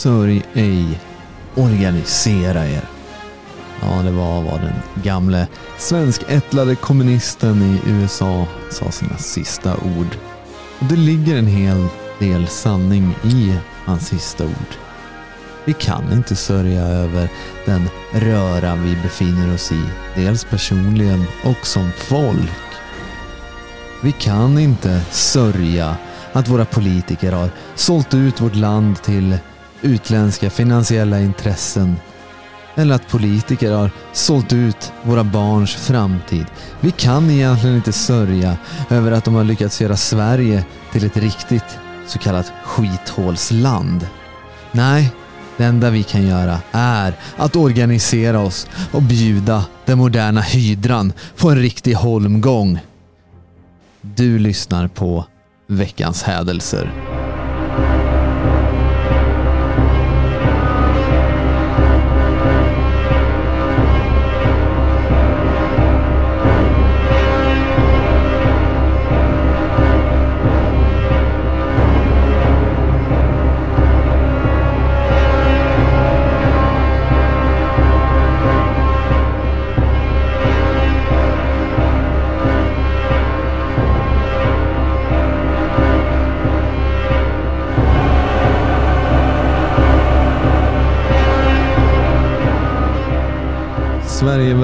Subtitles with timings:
[0.00, 1.00] Sörj ej,
[1.54, 2.84] organisera er.
[3.82, 5.46] Ja, det var vad den gamle
[5.78, 10.16] svenskättlade kommunisten i USA sa sina sista ord.
[10.78, 11.86] Och det ligger en hel
[12.18, 13.54] del sanning i
[13.84, 14.72] hans sista ord.
[15.64, 17.28] Vi kan inte sörja över
[17.66, 19.82] den röra vi befinner oss i,
[20.14, 22.70] dels personligen och som folk.
[24.02, 25.96] Vi kan inte sörja
[26.32, 29.38] att våra politiker har sålt ut vårt land till
[29.82, 31.96] utländska finansiella intressen
[32.74, 36.46] eller att politiker har sålt ut våra barns framtid.
[36.80, 38.56] Vi kan egentligen inte sörja
[38.90, 44.06] över att de har lyckats göra Sverige till ett riktigt så kallat skithålsland.
[44.72, 45.12] Nej,
[45.56, 51.50] det enda vi kan göra är att organisera oss och bjuda den moderna hydran på
[51.50, 52.78] en riktig holmgång.
[54.00, 55.24] Du lyssnar på
[55.66, 57.09] veckans hädelser.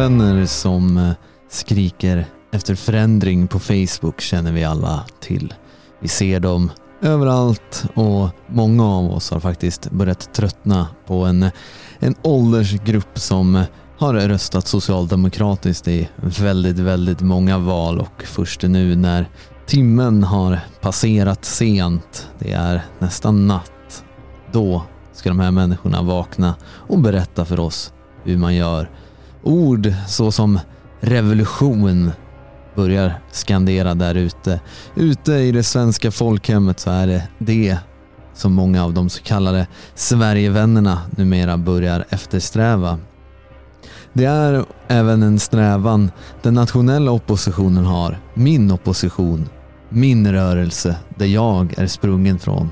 [0.06, 1.12] Vänner som eh,
[1.50, 5.54] skriker efter förändring på Facebook känner vi alla till.
[6.00, 6.70] Vi ser dem
[7.02, 11.50] överallt och många av oss har faktiskt börjat tröttna på en,
[11.98, 13.62] en åldersgrupp som
[13.98, 19.28] har röstat socialdemokratiskt i väldigt, väldigt många val och först nu när
[19.66, 24.04] timmen har passerat sent, det är nästan natt,
[24.52, 24.82] då
[25.12, 27.92] ska de här människorna vakna och berätta för oss
[28.24, 28.90] hur man gör
[29.46, 30.60] Ord såsom
[31.00, 32.12] revolution
[32.74, 34.60] börjar skandera där ute.
[34.94, 37.78] Ute i det svenska folkhemmet så är det det
[38.34, 42.98] som många av de så kallade Sverigevännerna numera börjar eftersträva.
[44.12, 46.10] Det är även en strävan
[46.42, 49.48] den nationella oppositionen har, min opposition,
[49.88, 52.70] min rörelse där jag är sprungen från.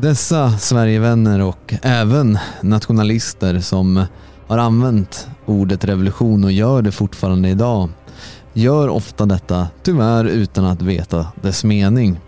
[0.00, 4.04] Dessa Sverigevänner och även nationalister som
[4.46, 7.90] har använt ordet revolution och gör det fortfarande idag
[8.52, 12.20] gör ofta detta tyvärr utan att veta dess mening.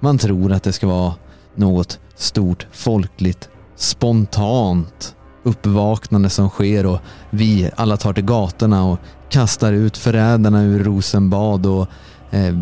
[0.00, 1.14] Man tror att det ska vara
[1.54, 6.98] något stort folkligt spontant uppvaknande som sker och
[7.30, 8.98] vi alla tar till gatorna och
[9.28, 11.86] kastar ut förrädarna ur Rosenbad och
[12.30, 12.54] eh,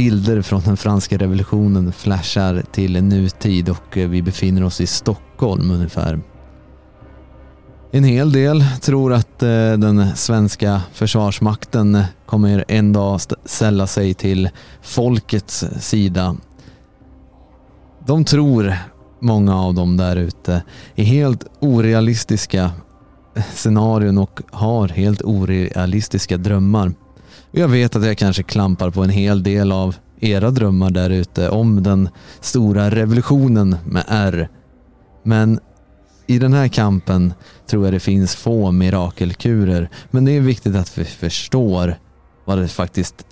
[0.00, 5.70] bilder från den franska revolutionen flashar till nutid och eh, vi befinner oss i Stockholm
[5.70, 6.20] ungefär.
[7.90, 14.48] En hel del tror att eh, den svenska försvarsmakten kommer en dag sälla sig till
[14.82, 16.36] folkets sida.
[18.06, 18.74] De tror,
[19.20, 20.62] många av dem där ute,
[20.94, 22.70] i helt orealistiska
[23.54, 26.92] scenarion och har helt orealistiska drömmar.
[27.52, 31.48] Jag vet att jag kanske klampar på en hel del av era drömmar där ute
[31.48, 32.08] om den
[32.40, 34.48] stora revolutionen med R.
[35.22, 35.60] Men
[36.26, 37.34] i den här kampen
[37.66, 39.90] tror jag det finns få mirakelkurer.
[40.10, 41.98] Men det är viktigt att vi förstår
[42.44, 43.26] vad det faktiskt...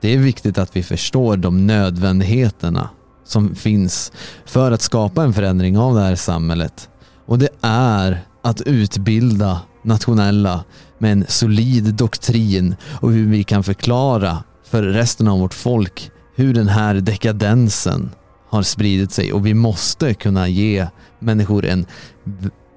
[0.00, 2.88] Det är viktigt att vi förstår de nödvändigheterna
[3.24, 4.12] som finns
[4.44, 6.88] för att skapa en förändring av det här samhället.
[7.26, 10.64] Och det är att utbilda nationella
[11.04, 16.54] med en solid doktrin och hur vi kan förklara för resten av vårt folk hur
[16.54, 18.10] den här dekadensen
[18.48, 20.86] har spridit sig och vi måste kunna ge
[21.18, 21.86] människor en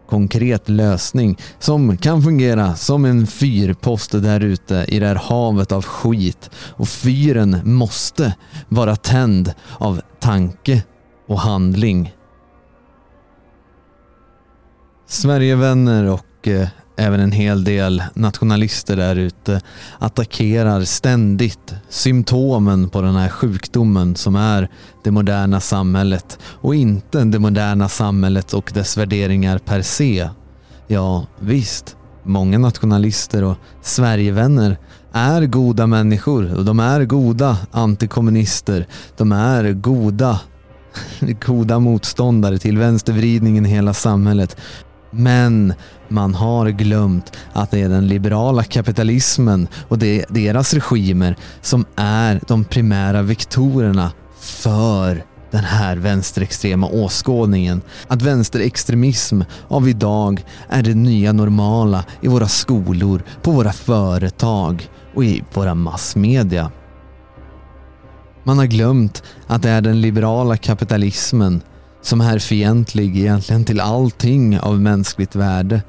[0.09, 5.85] konkret lösning som kan fungera som en fyrpost där ute i det här havet av
[5.85, 6.49] skit.
[6.55, 8.35] Och fyren måste
[8.69, 10.83] vara tänd av tanke
[11.27, 12.15] och handling.
[15.05, 19.61] Sverigevänner och eh, även en hel del nationalister där ute
[19.99, 24.69] attackerar ständigt symptomen på den här sjukdomen som är
[25.03, 30.29] det moderna samhället och inte det moderna samhället och dess värderingar per se.
[30.87, 34.77] Ja, visst, många nationalister och Sverigevänner
[35.11, 38.87] är goda människor och de är goda antikommunister.
[39.17, 40.39] De är goda
[41.45, 44.57] goda motståndare till vänstervridningen i hela samhället.
[45.17, 45.73] Men
[46.07, 51.85] man har glömt att det är den liberala kapitalismen och det är deras regimer som
[51.95, 57.81] är de primära vektorerna för den här vänsterextrema åskådningen.
[58.07, 65.23] Att vänsterextremism av idag är det nya normala i våra skolor, på våra företag och
[65.23, 66.71] i våra massmedia.
[68.43, 71.61] Man har glömt att det är den liberala kapitalismen
[72.07, 75.81] som är fientlig egentligen till allting av mänskligt värde.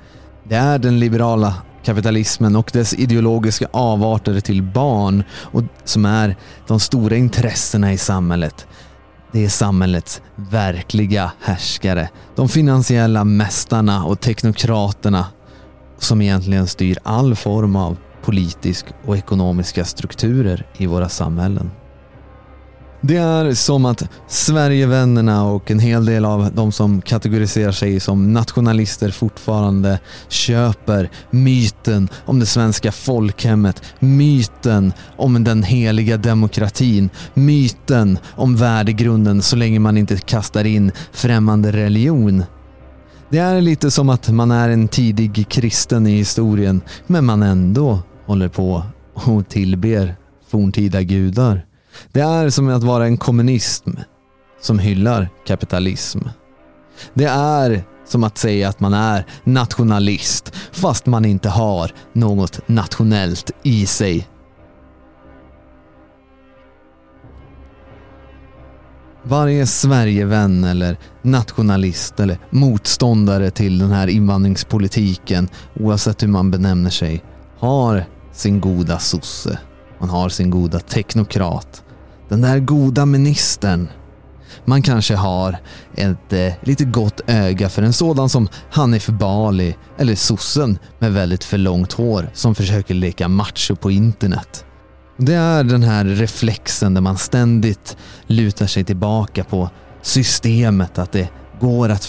[0.49, 1.55] Det är den liberala
[1.85, 6.37] kapitalismen och dess ideologiska avarter till barn och som är
[6.67, 8.67] de stora intressena i samhället.
[9.33, 12.09] Det är samhällets verkliga härskare.
[12.37, 15.27] De finansiella mästarna och teknokraterna
[15.99, 21.71] som egentligen styr all form av politisk och ekonomiska strukturer i våra samhällen.
[23.01, 28.33] Det är som att Sverigevännerna och en hel del av de som kategoriserar sig som
[28.33, 29.99] nationalister fortfarande
[30.29, 39.57] köper myten om det svenska folkhemmet, myten om den heliga demokratin, myten om värdegrunden så
[39.57, 42.45] länge man inte kastar in främmande religion.
[43.31, 47.99] Det är lite som att man är en tidig kristen i historien men man ändå
[48.27, 48.83] håller på
[49.15, 50.17] och tillber
[50.51, 51.68] forntida gudar.
[52.13, 53.91] Det är som att vara en kommunism
[54.61, 56.19] som hyllar kapitalism.
[57.15, 63.51] Det är som att säga att man är nationalist fast man inte har något nationellt
[63.63, 64.29] i sig.
[69.23, 75.49] Varje Sverigevän eller nationalist eller motståndare till den här invandringspolitiken,
[75.81, 77.25] oavsett hur man benämner sig,
[77.59, 79.59] har sin goda sosse.
[79.99, 81.85] Man har sin goda teknokrat.
[82.29, 83.89] Den där goda ministern.
[84.65, 85.59] Man kanske har
[85.95, 91.45] ett eh, lite gott öga för en sådan som Hanif Bali eller sossen med väldigt
[91.45, 94.65] för långt hår som försöker leka macho på internet.
[95.17, 97.97] Det är den här reflexen där man ständigt
[98.27, 99.71] lutar sig tillbaka på
[100.03, 101.29] systemet, att det
[101.61, 102.05] går att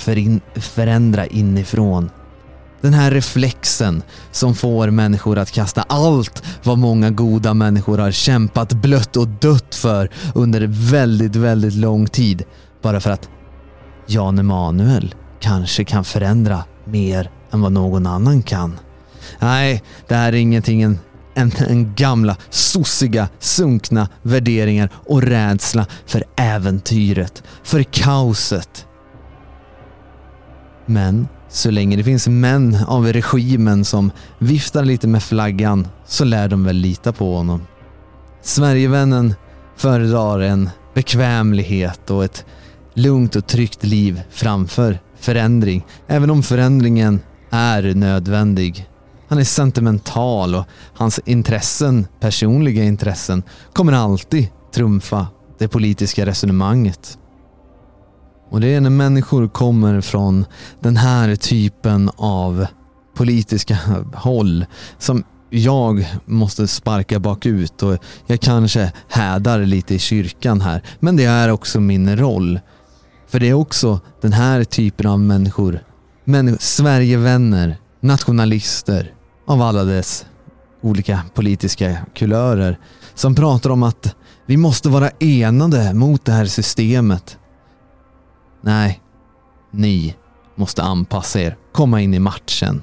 [0.55, 2.09] förändra inifrån.
[2.81, 8.73] Den här reflexen som får människor att kasta allt vad många goda människor har kämpat
[8.73, 12.43] blött och dött för under väldigt, väldigt lång tid.
[12.81, 13.29] Bara för att
[14.07, 18.79] Jan Emanuel kanske kan förändra mer än vad någon annan kan.
[19.39, 20.99] Nej, det här är ingenting än
[21.33, 28.85] en, en gamla sossiga, sunkna värderingar och rädsla för äventyret, för kaoset.
[30.85, 36.47] Men så länge det finns män av regimen som viftar lite med flaggan så lär
[36.47, 37.61] de väl lita på honom.
[38.41, 39.33] Sverigevännen
[39.77, 42.45] föredrar en bekvämlighet och ett
[42.93, 47.19] lugnt och tryggt liv framför förändring, även om förändringen
[47.49, 48.89] är nödvändig.
[49.27, 53.43] Han är sentimental och hans intressen, personliga intressen,
[53.73, 57.18] kommer alltid trumfa det politiska resonemanget.
[58.49, 60.45] Och det är när människor kommer från
[60.79, 62.65] den här typen av
[63.15, 63.77] politiska
[64.13, 64.65] håll
[64.97, 70.83] som jag måste sparka bakut och jag kanske hädar lite i kyrkan här.
[70.99, 72.59] Men det är också min roll.
[73.27, 75.83] För det är också den här typen av människor,
[76.25, 79.13] människor Sverigevänner, nationalister
[79.47, 80.25] av alla dess
[80.81, 82.79] olika politiska kulörer
[83.15, 84.15] som pratar om att
[84.45, 87.38] vi måste vara enade mot det här systemet.
[88.61, 89.01] Nej,
[89.71, 90.15] ni
[90.55, 92.81] måste anpassa er, komma in i matchen.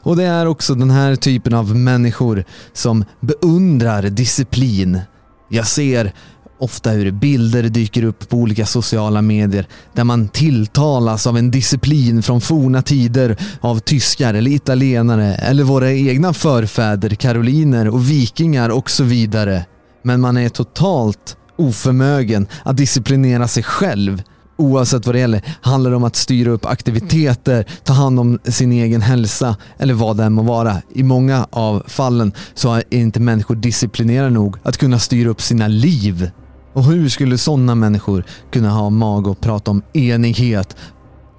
[0.00, 5.00] Och det är också den här typen av människor som beundrar disciplin.
[5.48, 6.12] Jag ser
[6.58, 12.22] ofta hur bilder dyker upp på olika sociala medier där man tilltalas av en disciplin
[12.22, 18.90] från forna tider av tyskar eller italienare eller våra egna förfäder, karoliner och vikingar och
[18.90, 19.66] så vidare.
[20.02, 24.22] Men man är totalt oförmögen att disciplinera sig själv
[24.56, 25.42] oavsett vad det gäller.
[25.60, 30.16] Handlar det om att styra upp aktiviteter, ta hand om sin egen hälsa eller vad
[30.16, 30.82] det än må vara.
[30.94, 35.68] I många av fallen så är inte människor disciplinerade nog att kunna styra upp sina
[35.68, 36.30] liv.
[36.72, 40.76] Och hur skulle sådana människor kunna ha mag att prata om enighet?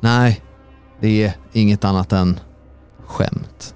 [0.02, 0.42] Nej,
[1.02, 2.40] det är inget annat än
[3.08, 3.76] skämt.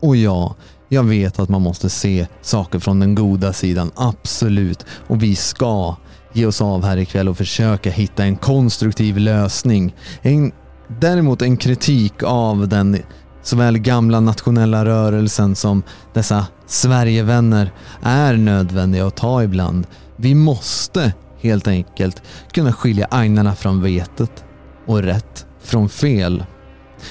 [0.00, 0.54] Och ja,
[0.94, 4.86] jag vet att man måste se saker från den goda sidan, absolut.
[5.06, 5.96] Och vi ska
[6.32, 9.94] ge oss av här ikväll och försöka hitta en konstruktiv lösning.
[10.22, 10.52] En,
[11.00, 12.98] däremot en kritik av den
[13.42, 15.82] såväl gamla nationella rörelsen som
[16.12, 17.72] dessa Sverigevänner
[18.02, 19.86] är nödvändiga att ta ibland.
[20.16, 22.22] Vi måste helt enkelt
[22.52, 24.44] kunna skilja agnarna från vetet
[24.86, 26.44] och rätt från fel.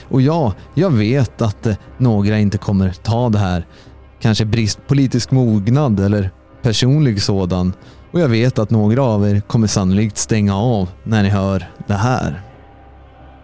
[0.09, 3.65] Och ja, jag vet att eh, några inte kommer ta det här.
[4.21, 6.31] Kanske brist politisk mognad eller
[6.61, 7.73] personlig sådan
[8.13, 11.93] och jag vet att några av er kommer sannolikt stänga av när ni hör det
[11.93, 12.41] här.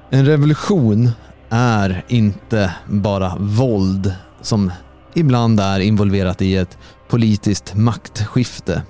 [0.10, 1.10] En revolution
[1.50, 4.72] är inte bara våld som
[5.14, 6.78] ibland är involverat i ett
[7.10, 8.82] politiskt maktskifte.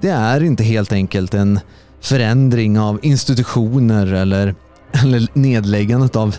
[0.00, 1.60] Det är inte helt enkelt en
[2.00, 4.54] förändring av institutioner eller,
[4.92, 6.36] eller nedläggandet av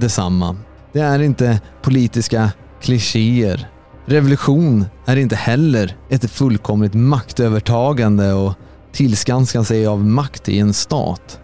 [0.00, 0.56] detsamma.
[0.92, 3.68] Det är inte politiska klichéer.
[4.06, 8.54] Revolution är inte heller ett fullkomligt maktövertagande och
[8.92, 11.40] tillskanska sig av makt i en stat.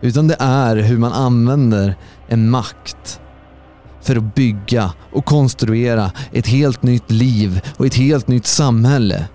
[0.00, 1.96] Utan det är hur man använder
[2.28, 3.20] en makt
[4.00, 9.28] för att bygga och konstruera ett helt nytt liv och ett helt nytt samhälle.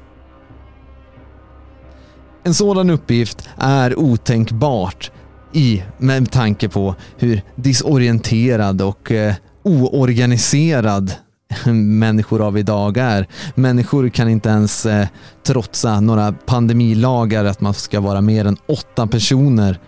[2.44, 5.12] En sådan uppgift är otänkbart
[5.54, 11.12] i, med tanke på hur disorienterad och eh, oorganiserad
[11.75, 13.27] människor av idag är.
[13.56, 15.08] Människor kan inte ens eh,
[15.44, 19.80] trotsa några pandemilagar att man ska vara mer än åtta personer.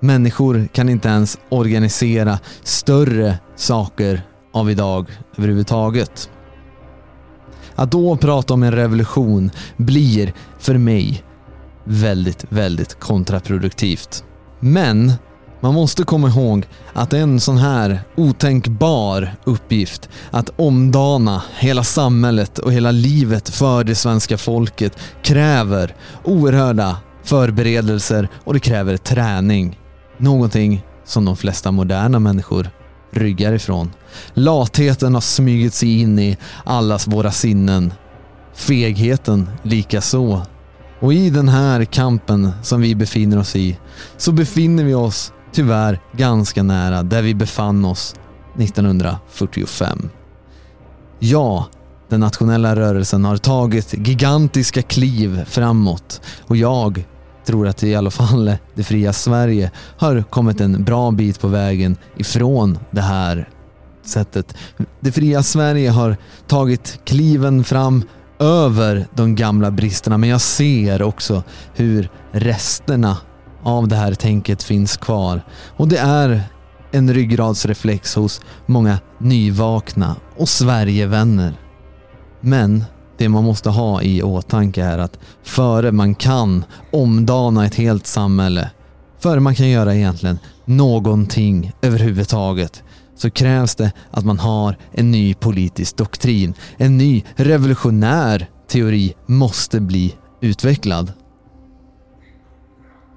[0.00, 4.22] Människor kan inte ens organisera större saker
[4.52, 5.06] av idag
[5.36, 6.30] överhuvudtaget.
[7.74, 11.24] Att då prata om en revolution blir för mig
[11.84, 14.24] väldigt, väldigt kontraproduktivt.
[14.60, 15.12] Men
[15.60, 22.72] man måste komma ihåg att en sån här otänkbar uppgift att omdana hela samhället och
[22.72, 29.78] hela livet för det svenska folket kräver oerhörda förberedelser och det kräver träning.
[30.16, 32.70] Någonting som de flesta moderna människor
[33.10, 33.90] ryggar ifrån.
[34.34, 37.92] Latheten har smugit sig in i allas våra sinnen.
[38.54, 40.42] Fegheten likaså.
[41.00, 43.78] Och i den här kampen som vi befinner oss i
[44.16, 48.14] så befinner vi oss tyvärr ganska nära där vi befann oss
[48.58, 50.08] 1945.
[51.18, 51.66] Ja,
[52.08, 57.04] den nationella rörelsen har tagit gigantiska kliv framåt och jag
[57.46, 61.96] tror att i alla fall det fria Sverige har kommit en bra bit på vägen
[62.16, 63.48] ifrån det här
[64.04, 64.54] sättet.
[65.00, 68.04] Det fria Sverige har tagit kliven fram
[68.38, 71.42] över de gamla bristerna men jag ser också
[71.74, 73.16] hur resterna
[73.62, 75.42] av det här tänket finns kvar.
[75.76, 76.42] Och det är
[76.92, 81.54] en ryggradsreflex hos många nyvakna och Sverigevänner.
[82.40, 82.84] Men
[83.18, 88.70] det man måste ha i åtanke är att före man kan omdana ett helt samhälle,
[89.18, 92.82] före man kan göra egentligen någonting överhuvudtaget,
[93.18, 96.54] så krävs det att man har en ny politisk doktrin.
[96.76, 101.12] En ny revolutionär teori måste bli utvecklad.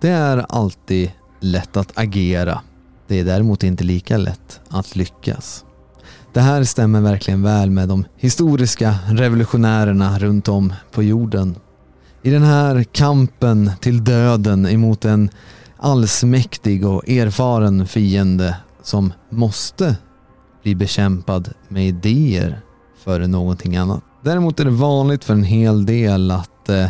[0.02, 2.62] Det är alltid lätt att agera.
[3.08, 5.66] Det är däremot inte lika lätt att lyckas.
[6.34, 11.56] Det här stämmer verkligen väl med de historiska revolutionärerna runt om på jorden.
[12.24, 15.30] I den här kampen till döden emot en
[15.78, 19.96] allsmäktig och erfaren fiende som måste
[20.64, 22.62] bli bekämpad med idéer
[23.04, 24.04] före någonting annat.
[24.24, 26.88] Däremot är det vanligt för en hel del att eh,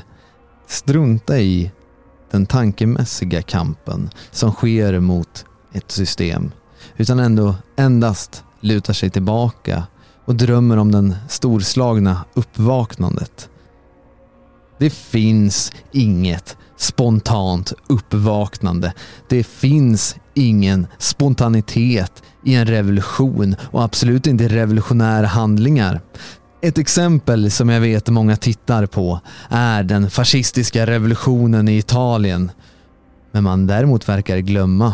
[0.68, 1.72] strunta i
[2.32, 6.52] den tankemässiga kampen som sker mot ett system.
[6.98, 9.84] Utan ändå endast lutar sig tillbaka
[10.26, 13.50] och drömmer om den storslagna uppvaknandet.
[14.78, 18.94] Det finns inget spontant uppvaknande.
[19.30, 26.02] Det finns ingen spontanitet i en revolution och absolut inte revolutionära handlingar.
[26.62, 29.20] Ett exempel som jag vet många tittar på
[29.50, 32.52] är den fascistiska revolutionen i Italien.
[33.32, 34.94] Men man däremot verkar glömma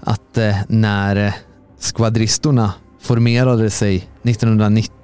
[0.00, 1.32] att eh, när eh,
[1.78, 4.08] skvadristorna formerade sig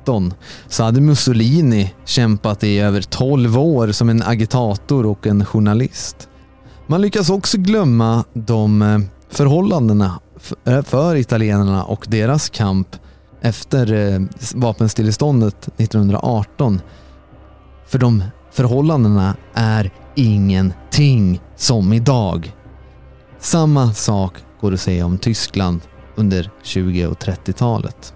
[0.09, 0.35] 1919
[0.69, 6.29] så hade Mussolini kämpat i över 12 år som en agitator och en journalist.
[6.87, 8.99] Man lyckas också glömma de eh,
[9.31, 10.21] förhållandena
[10.65, 12.97] eh, för italienarna och deras kamp
[13.41, 14.21] efter eh,
[14.55, 16.81] vapenstilleståndet 1918.
[17.87, 22.53] För de förhållandena är ingenting som idag.
[23.41, 25.81] Samma sak går att säga om Tyskland
[26.17, 28.15] under 20 och 30-talet.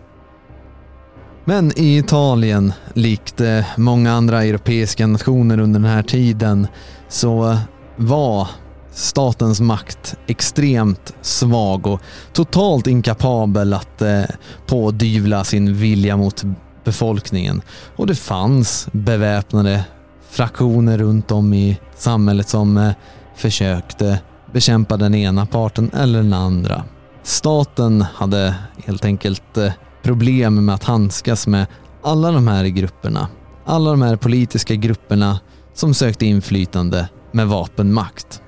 [1.45, 6.67] Men i Italien, likt eh, många andra europeiska nationer under den här tiden,
[7.09, 7.59] så
[7.97, 8.49] var
[8.93, 12.01] statens makt extremt svag och
[12.33, 14.23] totalt inkapabel att eh,
[14.67, 16.43] pådyvla sin vilja mot
[16.85, 17.63] befolkningen.
[17.97, 19.85] Och det fanns beväpnade
[20.31, 22.93] fraktioner runt om i samhället som eh,
[23.37, 24.19] försökte
[24.53, 26.85] bekämpa den ena parten eller den andra.
[27.23, 31.67] Staten hade helt enkelt eh, problem med att handskas med
[32.03, 33.29] alla de här grupperna.
[33.65, 35.41] alla de här politiska grupperna
[35.75, 38.43] som sökte inflytande med vapenmakt.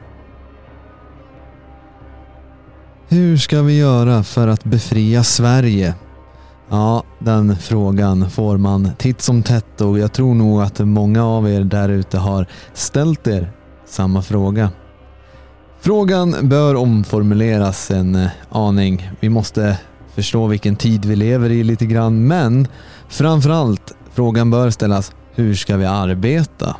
[3.08, 5.94] Hur ska vi göra för att befria Sverige?
[6.70, 11.48] Ja, den frågan får man titt som tätt och jag tror nog att många av
[11.48, 13.52] er där ute har ställt er
[13.86, 14.70] samma fråga.
[15.80, 19.10] Frågan bör omformuleras en aning.
[19.20, 19.78] Vi måste
[20.14, 22.68] förstå vilken tid vi lever i lite grann, men
[23.08, 26.76] framförallt frågan bör ställas hur ska vi arbeta?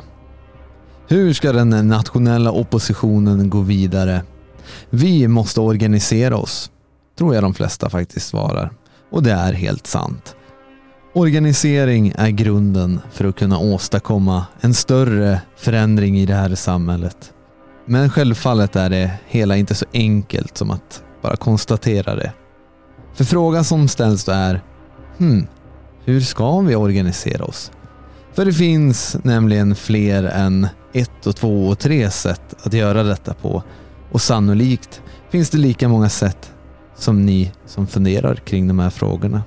[1.07, 4.21] Hur ska den nationella oppositionen gå vidare?
[4.89, 6.71] Vi måste organisera oss,
[7.17, 8.71] tror jag de flesta faktiskt svarar.
[9.11, 10.35] Och det är helt sant.
[11.13, 17.33] Organisering är grunden för att kunna åstadkomma en större förändring i det här samhället.
[17.85, 22.31] Men självfallet är det hela inte så enkelt som att bara konstatera det.
[23.15, 24.61] För frågan som ställs då är,
[25.17, 25.47] hmm,
[26.03, 27.71] hur ska vi organisera oss?
[28.33, 33.33] För det finns nämligen fler än ett och två och tre sätt att göra detta
[33.33, 33.63] på
[34.11, 36.53] och sannolikt finns det lika många sätt
[36.95, 39.43] som ni som funderar kring de här frågorna.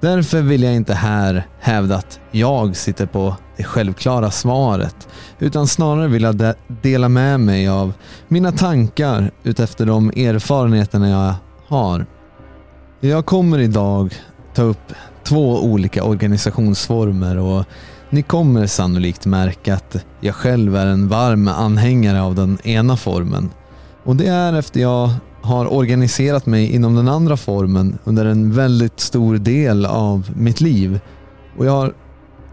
[0.00, 5.08] Därför vill jag inte här hävda att jag sitter på det självklara svaret,
[5.38, 7.92] utan snarare vill jag dela med mig av
[8.28, 11.34] mina tankar utefter de erfarenheterna jag
[11.66, 12.06] har.
[13.06, 14.14] Jag kommer idag
[14.54, 14.92] ta upp
[15.24, 17.64] två olika organisationsformer och
[18.10, 23.50] ni kommer sannolikt märka att jag själv är en varm anhängare av den ena formen.
[24.04, 25.10] Och det är efter jag
[25.42, 31.00] har organiserat mig inom den andra formen under en väldigt stor del av mitt liv.
[31.58, 31.94] Och jag har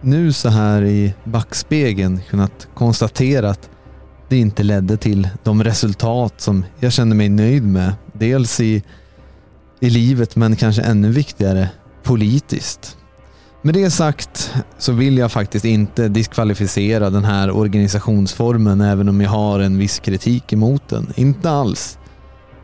[0.01, 3.69] nu så här i backspegeln kunnat konstatera att
[4.29, 7.93] det inte ledde till de resultat som jag kände mig nöjd med.
[8.13, 8.83] Dels i,
[9.83, 11.69] i livet men kanske ännu viktigare
[12.03, 12.97] politiskt.
[13.61, 19.29] Med det sagt så vill jag faktiskt inte diskvalificera den här organisationsformen även om jag
[19.29, 21.13] har en viss kritik emot den.
[21.15, 21.97] Inte alls.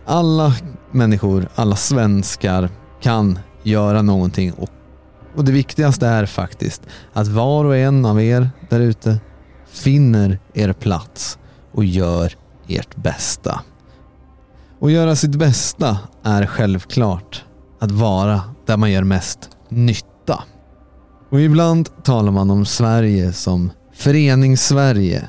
[0.05, 0.53] Alla
[0.91, 2.69] människor, alla svenskar
[3.01, 4.69] kan göra någonting och,
[5.35, 6.81] och det viktigaste är faktiskt
[7.13, 9.19] att var och en av er där ute
[9.71, 11.37] finner er plats
[11.71, 12.33] och gör
[12.67, 13.61] ert bästa.
[14.79, 17.45] Och göra sitt bästa är självklart
[17.79, 20.43] att vara där man gör mest nytta.
[21.29, 25.27] Och ibland talar man om Sverige som förenings-Sverige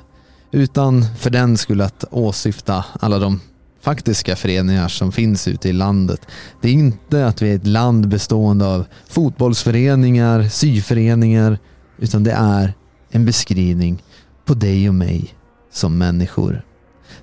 [0.53, 3.41] utan för den skulle att åsyfta alla de
[3.81, 6.21] faktiska föreningar som finns ute i landet.
[6.63, 11.59] Det är inte att vi är ett land bestående av fotbollsföreningar, syföreningar,
[11.99, 12.75] utan det är
[13.11, 14.03] en beskrivning
[14.45, 15.35] på dig och mig
[15.73, 16.65] som människor.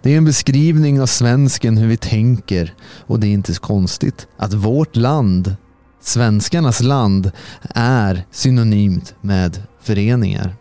[0.08, 2.74] Det är en beskrivning av svensken, hur vi tänker
[3.08, 5.56] och det är inte så konstigt att vårt land,
[6.02, 7.32] svenskarnas land,
[7.70, 10.56] är synonymt med föreningar.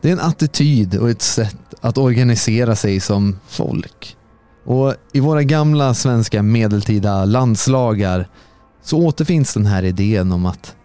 [0.00, 4.16] Det är en attityd och ett sätt att organisera sig som folk.
[4.64, 8.28] Och I våra gamla svenska medeltida landslagar
[8.82, 10.76] så återfinns den här idén om att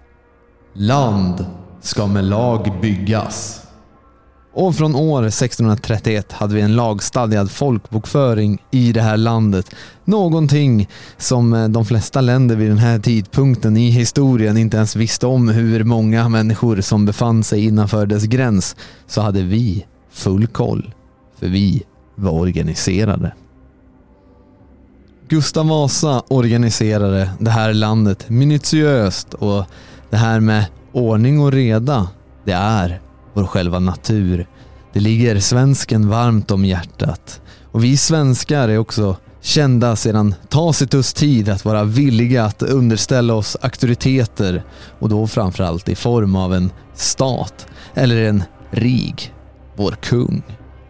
[0.74, 1.46] land
[1.82, 3.68] ska med lag byggas.
[4.60, 9.76] Och från år 1631 hade vi en lagstadgad folkbokföring i det här landet.
[10.06, 15.28] Någonting som eh, de flesta länder vid den här tidpunkten i historien inte ens visste
[15.28, 18.76] om hur många människor som befann sig innanför dess gräns.
[19.08, 20.93] Så hade vi full koll.
[21.39, 21.84] För vi
[22.15, 23.34] var organiserade.
[25.28, 29.65] Gustav Vasa organiserade det här landet minutiöst och
[30.10, 32.08] det här med ordning och reda,
[32.45, 33.02] det är
[33.34, 34.48] vår själva natur.
[34.94, 37.42] Det ligger svensken varmt om hjärtat.
[37.72, 43.58] Och vi svenskar är också kända sedan Tacitus tid att vara villiga att underställa oss
[43.62, 44.63] auktoriteter
[45.00, 49.34] och då framförallt i form av en stat eller en rig,
[49.76, 50.44] vår kung,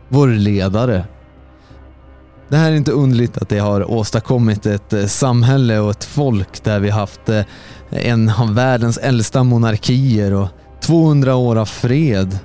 [0.09, 1.05] vår ledare
[2.49, 6.63] det här är inte underligt att det har åstadkommit ett eh, samhälle och ett folk
[6.63, 7.41] där vi haft eh,
[7.89, 10.47] en av världens äldsta monarkier och
[10.81, 12.39] 200 år av fred.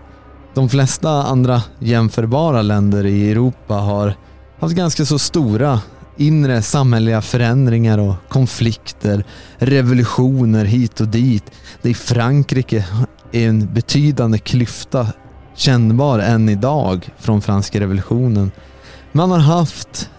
[0.54, 4.14] De flesta andra jämförbara länder i Europa har
[4.60, 5.80] haft ganska så stora
[6.16, 9.24] inre samhälleliga förändringar och konflikter,
[9.58, 11.50] revolutioner hit och dit.
[11.82, 12.84] Det i Frankrike
[13.32, 15.06] är en betydande klyfta
[15.54, 18.50] kännbar än idag från franska revolutionen.
[19.12, 20.10] Man har haft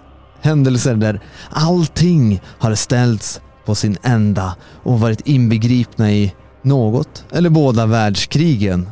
[0.42, 6.34] händelser där allting har ställts på sin ända och varit inbegripna i
[6.66, 8.90] något eller båda världskrigen.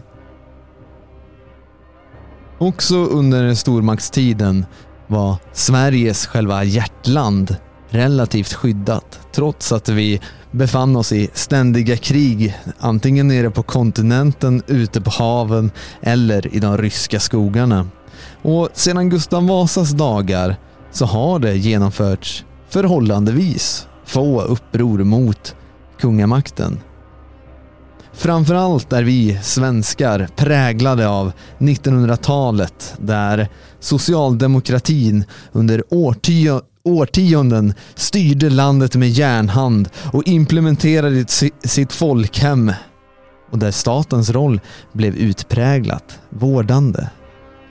[2.57, 4.65] Också under stormaktstiden
[5.07, 7.55] var Sveriges själva hjärtland
[7.89, 15.01] relativt skyddat trots att vi befann oss i ständiga krig, antingen nere på kontinenten, ute
[15.01, 17.88] på haven eller i de ryska skogarna.
[18.41, 20.55] Och sedan Gustav Vasas dagar
[20.91, 25.55] så har det genomförts förhållandevis få uppror mot
[25.99, 26.79] kungamakten.
[28.13, 33.47] Framförallt är vi svenskar präglade av 1900-talet där
[33.80, 41.26] socialdemokratin under årtio årtionden styrde landet med järnhand och implementerade
[41.63, 42.71] sitt folkhem
[43.52, 44.60] och där statens roll
[44.93, 47.10] blev utpräglat vårdande.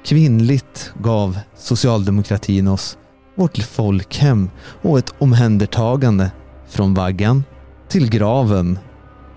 [0.04, 2.98] Kvinnligt gav socialdemokratin oss
[3.36, 4.50] vårt folkhem
[4.82, 6.30] och ett omhändertagande
[6.68, 7.44] från vaggan
[7.88, 8.78] till graven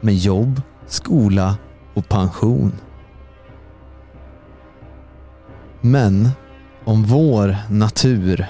[0.01, 1.57] med jobb, skola
[1.93, 2.71] och pension.
[5.81, 6.29] Men
[6.85, 8.45] om vår natur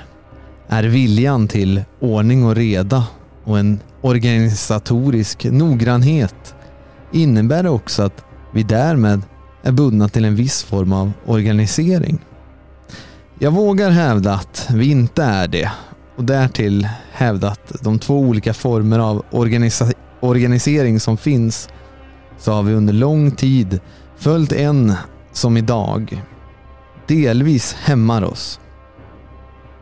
[0.67, 3.03] är viljan till ordning och reda
[3.43, 6.55] och en organisatorisk noggrannhet
[7.11, 9.21] innebär det också att vi därmed
[9.63, 12.19] är bundna till en viss form av organisering.
[13.39, 15.71] Jag vågar hävda att vi inte är det
[16.15, 21.69] och därtill hävda att de två olika former av organisa organisering som finns
[22.37, 23.79] så har vi under lång tid
[24.17, 24.93] följt en
[25.33, 26.23] som idag
[27.07, 28.59] delvis hämmar oss.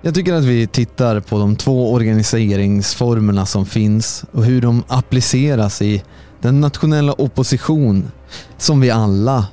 [0.01, 5.81] Jag tycker att vi tittar på de två organiseringsformerna som finns och hur de appliceras
[5.81, 6.03] i
[6.41, 8.11] den nationella opposition
[8.57, 9.47] som vi alla,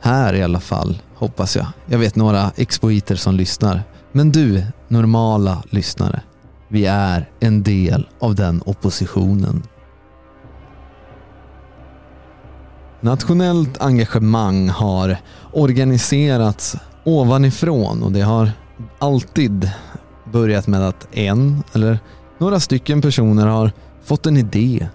[0.00, 1.66] här i alla fall, hoppas jag.
[1.86, 3.82] Jag vet några expoiter som lyssnar.
[4.12, 6.20] Men du, normala lyssnare.
[6.68, 9.62] Vi är en del av den oppositionen.
[13.00, 15.16] Nationellt engagemang har
[15.52, 18.50] organiserats ovanifrån och det har
[18.98, 19.70] alltid
[20.32, 21.98] börjat med att en eller
[22.38, 23.72] några stycken personer har
[24.04, 24.88] fått en idé,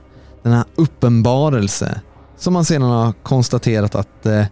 [0.43, 2.01] denna uppenbarelse
[2.37, 4.45] som man sedan har konstaterat att eh,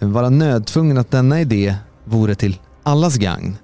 [0.00, 1.74] vara nödtvungen att denna idé
[2.04, 3.56] vore till allas gagn.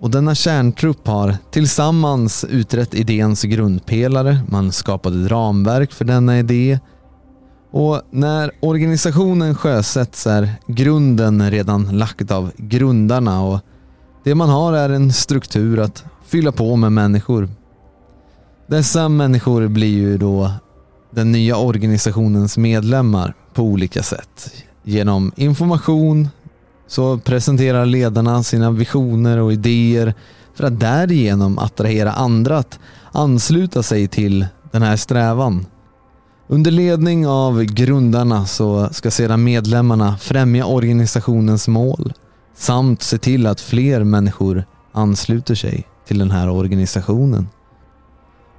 [0.00, 6.78] Och denna kärntrupp har tillsammans utrett idéns grundpelare, man skapade ramverk för denna idé
[7.76, 13.60] och när organisationen sjösätts är grunden redan lagt av grundarna och
[14.24, 17.48] det man har är en struktur att fylla på med människor.
[18.66, 20.52] Dessa människor blir ju då
[21.10, 24.52] den nya organisationens medlemmar på olika sätt.
[24.82, 26.28] Genom information
[26.86, 30.14] så presenterar ledarna sina visioner och idéer
[30.54, 32.78] för att därigenom attrahera andra att
[33.12, 35.66] ansluta sig till den här strävan.
[36.48, 42.12] Under ledning av grundarna så ska sedan medlemmarna främja organisationens mål
[42.56, 47.48] samt se till att fler människor ansluter sig till den här organisationen.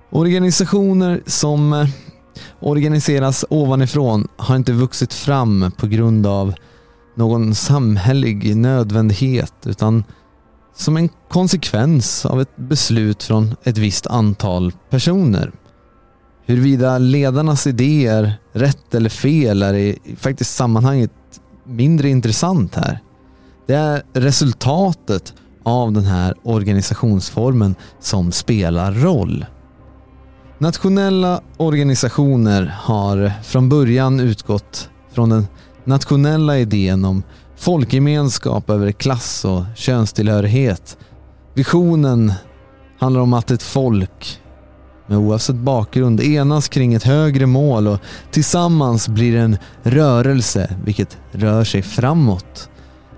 [0.10, 1.88] Organisationer som eh,
[2.60, 6.54] organiseras ovanifrån har inte vuxit fram på grund av
[7.16, 10.04] någon samhällelig nödvändighet utan
[10.76, 15.52] som en konsekvens av ett beslut från ett visst antal personer.
[16.50, 21.12] Huruvida ledarnas idéer, rätt eller fel, är i faktiskt sammanhanget
[21.66, 23.00] mindre intressant här.
[23.66, 25.34] Det är resultatet
[25.64, 29.46] av den här organisationsformen som spelar roll.
[30.58, 35.48] Nationella organisationer har från början utgått från den
[35.84, 37.24] nationella idén om
[37.58, 40.98] folkgemenskap över klass och könstillhörighet.
[41.54, 42.34] Visionen
[43.00, 44.42] handlar om att ett folk
[45.08, 48.00] med oavsett bakgrund enas kring ett högre mål och
[48.32, 52.70] tillsammans blir det en rörelse vilket rör sig framåt.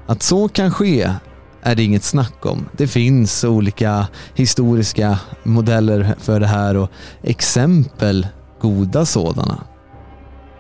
[0.08, 1.14] Att så kan ske
[1.62, 2.66] är det inget snack om.
[2.78, 6.92] Det finns olika historiska modeller för det här och
[7.24, 8.28] exempel,
[8.62, 9.64] goda sådana.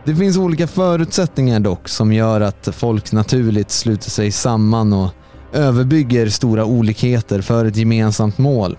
[0.05, 5.09] Det finns olika förutsättningar dock som gör att folk naturligt sluter sig samman och
[5.53, 8.77] överbygger stora olikheter för ett gemensamt mål.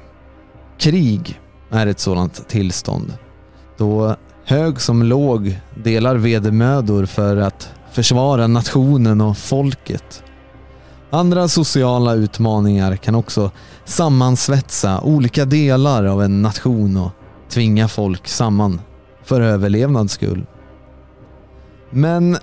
[0.79, 3.15] Krig är ett sådant tillstånd.
[3.77, 10.23] Då hög som låg delar vedermödor för att försvara nationen och folket.
[11.11, 13.51] Andra sociala utmaningar kan också
[13.85, 17.11] sammansvetsa olika delar av en nation och
[17.49, 18.81] tvinga folk samman
[19.25, 20.47] för överlevnads skull.
[21.91, 22.39] Men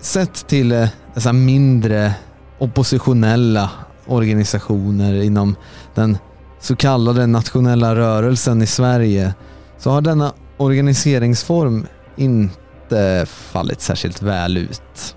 [0.00, 2.14] sett till eh, dessa mindre
[2.58, 3.70] oppositionella
[4.06, 5.56] organisationer inom
[5.94, 6.18] den
[6.66, 9.34] så kallade nationella rörelsen i Sverige
[9.78, 15.16] så har denna organiseringsform inte fallit särskilt väl ut.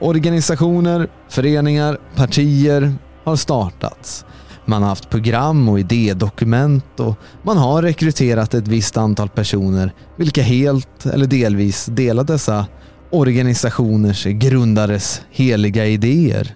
[0.00, 2.94] Organisationer, föreningar, partier
[3.24, 4.24] har startats.
[4.64, 10.42] Man har haft program och idédokument och man har rekryterat ett visst antal personer vilka
[10.42, 12.66] helt eller delvis delat dessa
[13.10, 16.54] organisationers grundares heliga idéer.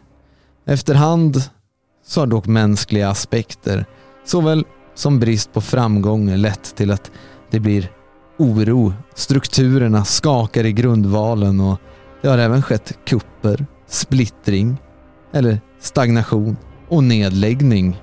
[0.66, 1.42] Efterhand
[2.04, 3.86] så har dock mänskliga aspekter,
[4.24, 4.64] såväl
[4.94, 7.10] som brist på framgång, lett till att
[7.50, 7.90] det blir
[8.38, 8.92] oro.
[9.14, 11.78] Strukturerna skakar i grundvalen och
[12.22, 14.76] det har även skett kupper, splittring
[15.32, 16.56] eller stagnation
[16.88, 18.00] och nedläggning.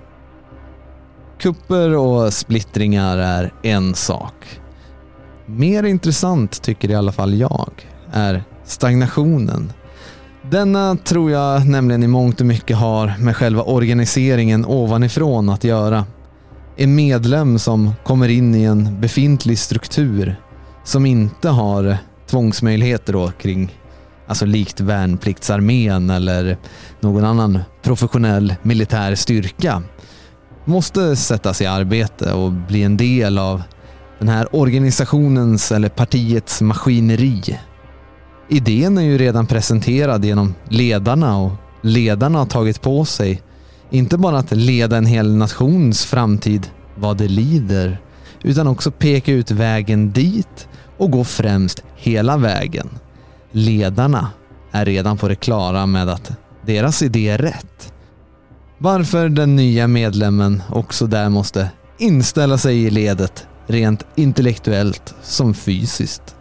[1.40, 4.62] Kupper och splittringar är en sak.
[5.46, 7.72] Mer intressant, tycker i alla fall jag,
[8.12, 9.74] är stagnationen.
[10.50, 16.06] Denna tror jag nämligen i mångt och mycket har med själva organiseringen ovanifrån att göra.
[16.78, 20.36] En medlem som kommer in i en befintlig struktur
[20.84, 21.98] som inte har
[22.30, 23.76] tvångsmöjligheter då kring
[24.28, 26.58] alltså likt värnpliktsarmén eller
[27.00, 29.84] någon annan professionell militär styrka,
[30.66, 33.64] måste sättas i arbete och bli en del av
[34.20, 37.60] den här organisationens eller partiets maskineri.
[38.54, 43.42] Idén är ju redan presenterad genom ledarna och ledarna har tagit på sig
[43.90, 48.02] inte bara att leda en hel nations framtid vad det lider,
[48.44, 52.90] utan också peka ut vägen dit och gå främst hela vägen.
[53.52, 54.28] Ledarna
[54.72, 56.32] är redan på det klara med att
[56.66, 57.94] deras idé är rätt.
[58.78, 66.36] Varför den nya medlemmen också där måste inställa sig i ledet rent intellektuellt som fysiskt.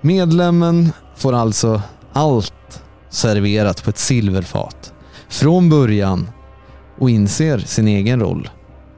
[0.00, 4.92] Medlemmen får alltså allt serverat på ett silverfat
[5.28, 6.30] från början
[6.98, 8.50] och inser sin egen roll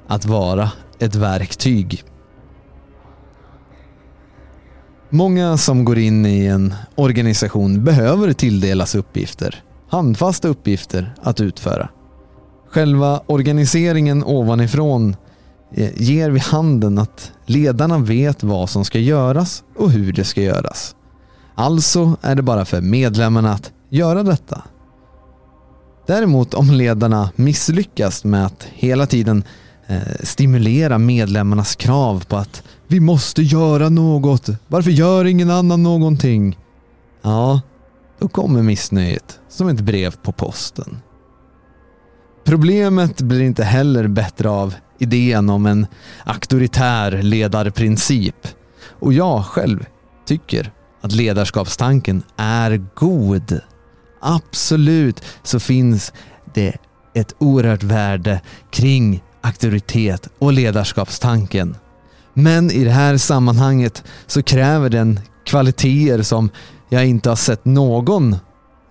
[0.08, 2.04] att vara ett verktyg.
[5.10, 11.88] Många som går in i en organisation behöver tilldelas uppgifter, handfasta uppgifter att utföra.
[12.70, 15.16] Själva organiseringen ovanifrån
[15.74, 20.42] eh, ger vid handen att ledarna vet vad som ska göras och hur det ska
[20.42, 20.94] göras.
[21.58, 24.62] Alltså är det bara för medlemmarna att göra detta.
[26.06, 29.44] Däremot om ledarna misslyckas med att hela tiden
[29.86, 34.48] eh, stimulera medlemmarnas krav på att vi måste göra något.
[34.68, 36.58] Varför gör ingen annan någonting?
[37.22, 37.60] Ja,
[38.18, 40.98] då kommer missnöjet som ett brev på posten.
[42.44, 45.86] Problemet blir inte heller bättre av idén om en
[46.24, 48.48] auktoritär ledarprincip.
[48.88, 49.86] Och jag själv
[50.26, 53.60] tycker att ledarskapstanken är god.
[54.20, 56.12] Absolut så finns
[56.54, 56.76] det
[57.14, 61.76] ett oerhört värde kring auktoritet och ledarskapstanken.
[62.34, 66.50] Men i det här sammanhanget så kräver den kvaliteter som
[66.88, 68.36] jag inte har sett någon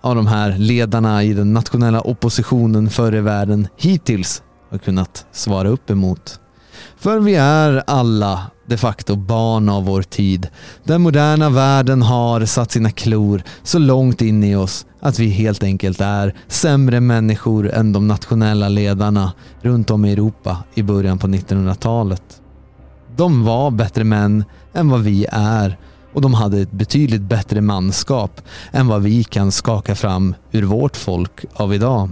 [0.01, 5.67] av de här ledarna i den nationella oppositionen förr i världen hittills har kunnat svara
[5.67, 6.39] upp emot.
[6.99, 10.47] För vi är alla de facto barn av vår tid.
[10.83, 15.63] Den moderna världen har satt sina klor så långt in i oss att vi helt
[15.63, 21.27] enkelt är sämre människor än de nationella ledarna runt om i Europa i början på
[21.27, 22.41] 1900-talet.
[23.15, 25.77] De var bättre män än vad vi är
[26.13, 30.97] och de hade ett betydligt bättre manskap än vad vi kan skaka fram ur vårt
[30.97, 32.09] folk av idag.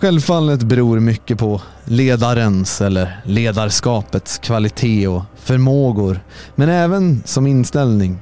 [0.00, 6.20] Självfallet beror mycket på ledarens eller ledarskapets kvalitet och förmågor,
[6.54, 8.18] men även som inställning.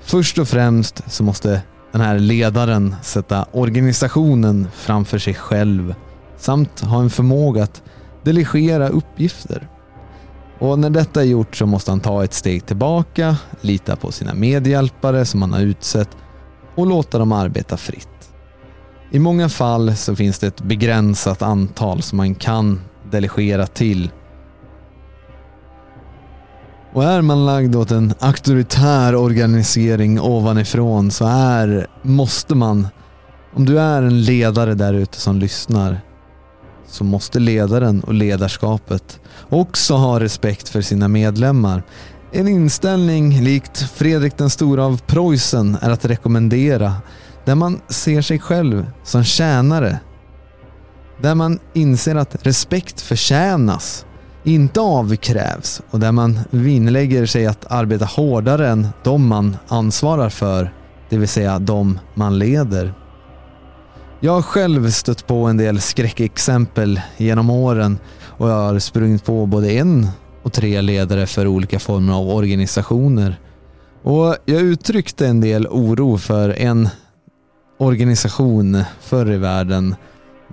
[0.00, 1.62] Först och främst så måste
[1.92, 5.94] den här ledaren sätta organisationen framför sig själv
[6.38, 7.82] samt ha en förmåga att
[8.24, 9.68] delegera uppgifter.
[10.58, 14.34] Och när detta är gjort så måste han ta ett steg tillbaka, lita på sina
[14.34, 16.10] medhjälpare som han har utsett
[16.74, 18.27] och låta dem arbeta fritt.
[19.10, 24.10] I många fall så finns det ett begränsat antal som man kan delegera till.
[26.92, 32.88] Och är man lagd åt en auktoritär organisering ovanifrån så är, måste man,
[33.54, 36.00] om du är en ledare där ute som lyssnar,
[36.86, 41.82] så måste ledaren och ledarskapet också ha respekt för sina medlemmar.
[42.32, 46.94] En inställning likt Fredrik den stora av Preussen är att rekommendera
[47.48, 50.00] där man ser sig själv som tjänare.
[51.22, 54.06] Där man inser att respekt förtjänas,
[54.44, 60.72] inte avkrävs och där man vinnlägger sig att arbeta hårdare än de man ansvarar för,
[61.10, 62.94] det vill säga de man leder.
[64.20, 69.46] Jag har själv stött på en del skräckexempel genom åren och jag har sprungit på
[69.46, 70.08] både en
[70.42, 73.40] och tre ledare för olika former av organisationer.
[74.02, 76.88] Och jag uttryckte en del oro för en
[77.78, 79.94] organisation förr i världen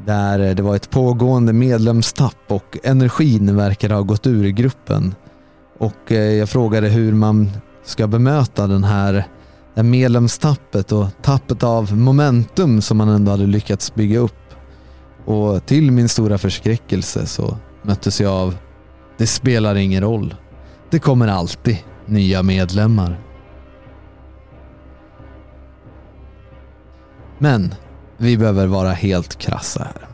[0.05, 5.15] där det var ett pågående medlemstapp och energin verkar ha gått ur gruppen.
[5.79, 7.49] Och eh, jag frågade hur man
[7.83, 9.13] ska bemöta den här
[9.75, 14.55] det här medlemstappet och tappet av momentum som man ändå hade lyckats bygga upp.
[15.25, 18.55] Och till min stora förskräckelse så möttes jag av
[19.17, 20.35] det spelar ingen roll.
[20.89, 23.24] Det kommer alltid nya medlemmar.
[27.39, 27.75] Men
[28.17, 30.07] vi behöver vara helt krassa här.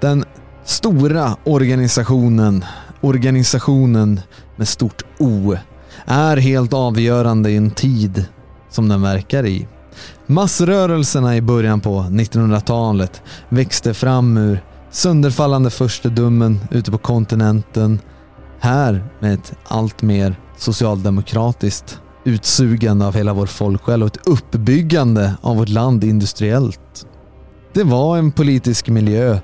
[0.00, 0.24] Den
[0.64, 2.64] stora organisationen,
[3.00, 4.20] organisationen
[4.56, 5.56] med stort O,
[6.04, 8.24] är helt avgörande i en tid
[8.70, 9.68] som den verkar i.
[10.26, 18.00] Massrörelserna i början på 1900-talet växte fram ur sönderfallande furstedömen ute på kontinenten.
[18.60, 25.56] Här med ett allt mer socialdemokratiskt utsugande av hela vår folksjäl och ett uppbyggande av
[25.56, 27.06] vårt land industriellt.
[27.72, 29.38] Det var en politisk miljö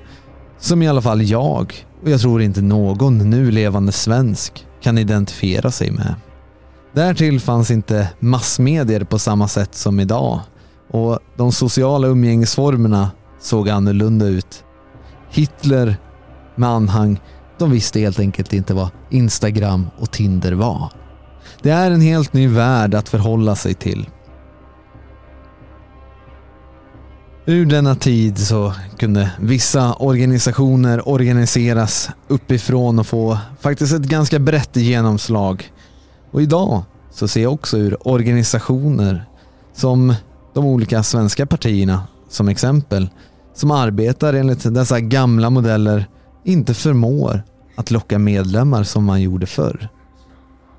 [0.59, 5.71] som i alla fall jag, och jag tror inte någon nu levande svensk, kan identifiera
[5.71, 6.15] sig med.
[6.93, 10.39] Därtill fanns inte massmedier på samma sätt som idag
[10.89, 14.63] och de sociala umgängesformerna såg annorlunda ut.
[15.29, 15.95] Hitler
[16.55, 17.19] med anhang,
[17.57, 20.91] de visste helt enkelt inte vad Instagram och Tinder var.
[21.61, 24.09] Det är en helt ny värld att förhålla sig till.
[27.45, 34.75] Ur denna tid så kunde vissa organisationer organiseras uppifrån och få faktiskt ett ganska brett
[34.75, 35.71] genomslag.
[36.31, 39.25] Och idag så ser jag också hur organisationer
[39.75, 40.13] som
[40.53, 43.09] de olika svenska partierna som exempel
[43.53, 46.05] som arbetar enligt dessa gamla modeller
[46.43, 47.43] inte förmår
[47.75, 49.89] att locka medlemmar som man gjorde förr.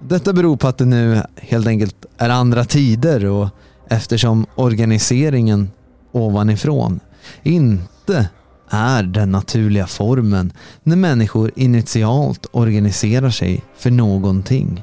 [0.09, 3.49] Detta beror på att det nu helt enkelt är andra tider och
[3.89, 5.71] eftersom organiseringen
[6.13, 7.01] ovanifrån
[7.43, 8.29] inte
[8.71, 14.83] är den naturliga formen när människor initialt organiserar sig för någonting.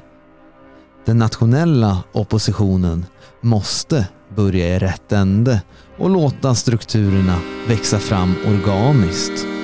[1.06, 3.06] Den nationella oppositionen
[3.40, 4.06] måste
[4.36, 5.62] börja i rätt ände
[5.98, 9.59] och låta strukturerna växa fram organiskt.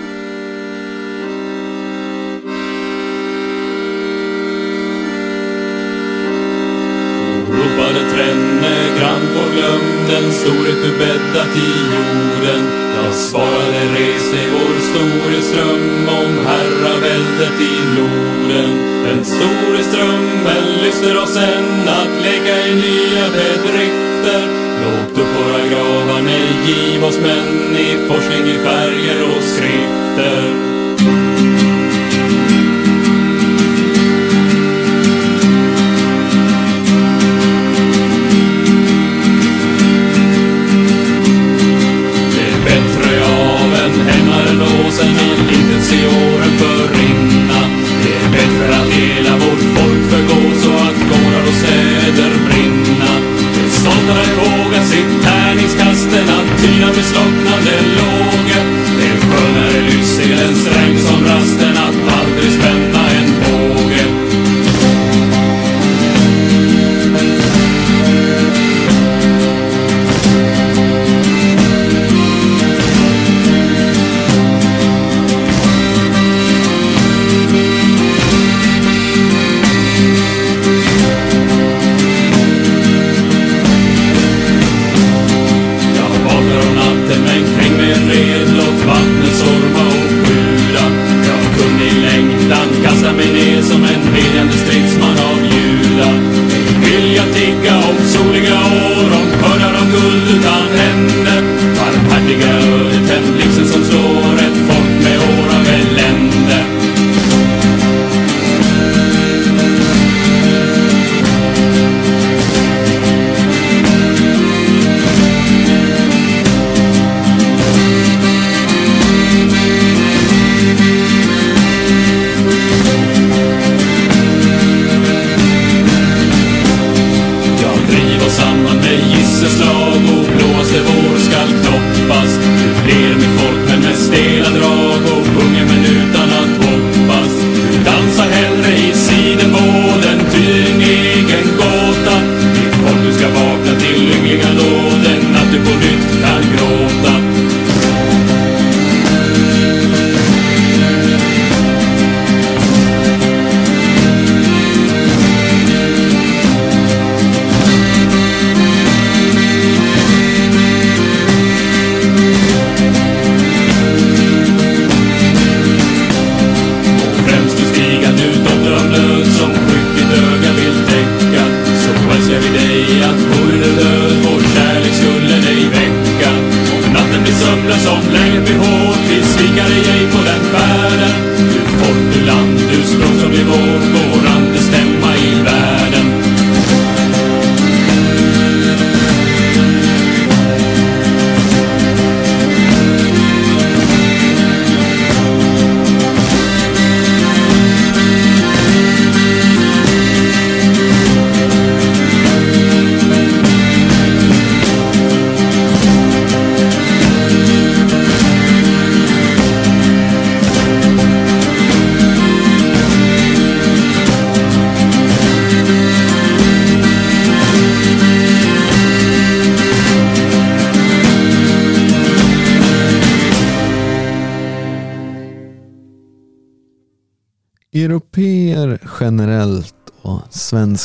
[27.16, 30.55] Vetenskapsmän i forskning i färger och skrifter.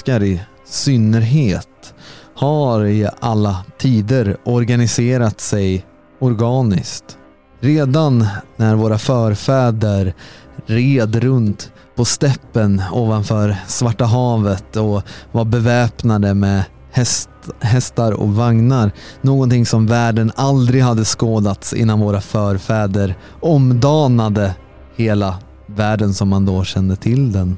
[0.01, 1.93] Svenskar i synnerhet
[2.35, 5.85] har i alla tider organiserat sig
[6.19, 7.17] organiskt.
[7.59, 8.27] Redan
[8.57, 10.13] när våra förfäder
[10.65, 17.29] red runt på steppen ovanför Svarta havet och var beväpnade med häst,
[17.59, 18.91] hästar och vagnar.
[19.21, 24.55] Någonting som världen aldrig hade skådats innan våra förfäder omdanade
[24.95, 25.35] hela
[25.65, 27.57] världen som man då kände till den.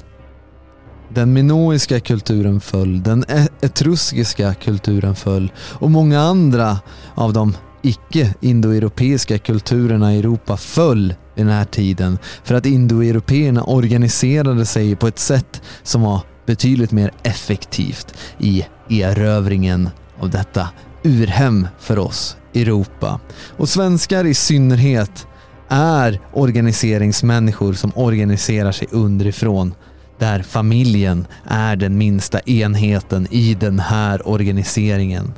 [1.14, 6.78] Den minoiska kulturen föll, den e- etruskiska kulturen föll och många andra
[7.14, 14.66] av de icke-indoeuropeiska kulturerna i Europa föll vid den här tiden för att indoeuropeerna organiserade
[14.66, 19.90] sig på ett sätt som var betydligt mer effektivt i erövringen
[20.20, 20.68] av detta
[21.02, 23.20] urhem för oss, Europa.
[23.56, 25.26] Och svenskar i synnerhet
[25.68, 29.74] är organiseringsmänniskor som organiserar sig underifrån
[30.18, 35.32] där familjen är den minsta enheten i den här organiseringen.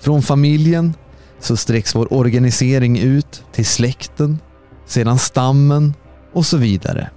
[0.00, 0.94] Från familjen
[1.40, 4.38] så sträcks vår organisering ut till släkten,
[4.86, 5.94] sedan stammen
[6.32, 7.10] och så vidare.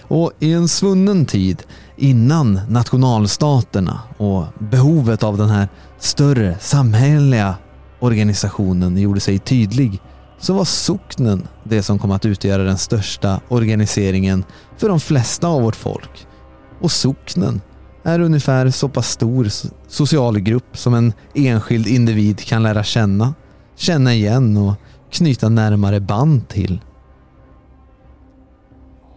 [0.00, 1.62] Och i en svunnen tid
[1.96, 7.54] innan nationalstaterna och behovet av den här större samhälleliga
[8.00, 10.00] organisationen gjorde sig tydlig
[10.40, 14.44] så var socknen det som kom att utgöra den största organiseringen
[14.80, 16.26] för de flesta av vårt folk.
[16.80, 17.60] Och socknen
[18.02, 19.48] är ungefär så pass stor
[19.88, 23.34] social grupp som en enskild individ kan lära känna,
[23.76, 24.74] känna igen och
[25.10, 26.80] knyta närmare band till.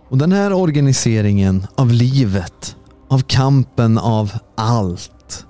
[0.09, 2.75] Och den här organiseringen av livet,
[3.09, 5.45] av kampen av allt,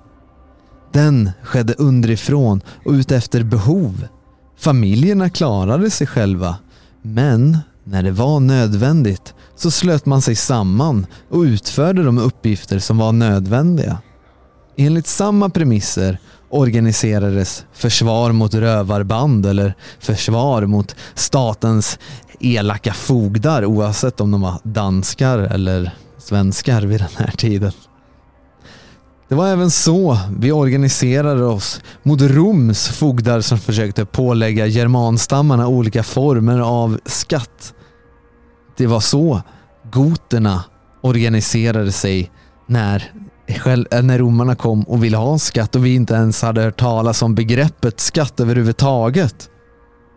[0.92, 4.06] den skedde underifrån och utefter behov
[4.56, 6.56] Familjerna klarade sig själva,
[7.02, 12.98] men när det var nödvändigt så slöt man sig samman och utförde de uppgifter som
[12.98, 13.98] var nödvändiga.
[14.76, 16.18] Enligt samma premisser
[16.50, 21.98] organiserades försvar mot rövarband eller försvar mot statens
[22.40, 27.72] elaka fogdar oavsett om de var danskar eller svenskar vid den här tiden.
[29.28, 36.02] Det var även så vi organiserade oss mot Roms fogdar som försökte pålägga germanstammarna olika
[36.02, 37.74] former av skatt.
[38.76, 39.42] Det var så
[39.92, 40.64] goterna
[41.00, 42.30] organiserade sig
[42.66, 43.12] när,
[44.02, 47.34] när romarna kom och ville ha skatt och vi inte ens hade hört talas om
[47.34, 49.50] begreppet skatt överhuvudtaget.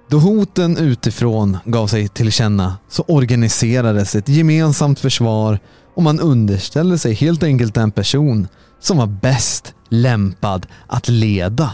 [0.10, 5.60] Då hoten utifrån gav sig till känna så organiserades ett gemensamt försvar
[5.95, 8.47] och man underställde sig helt enkelt den person
[8.80, 11.72] som var bäst lämpad att leda.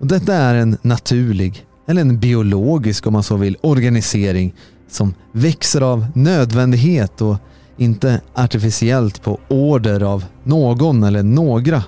[0.00, 4.54] Och detta är en naturlig, eller en biologisk om man så vill, organisering
[4.88, 7.36] som växer av nödvändighet och
[7.76, 11.82] inte artificiellt på order av någon eller några.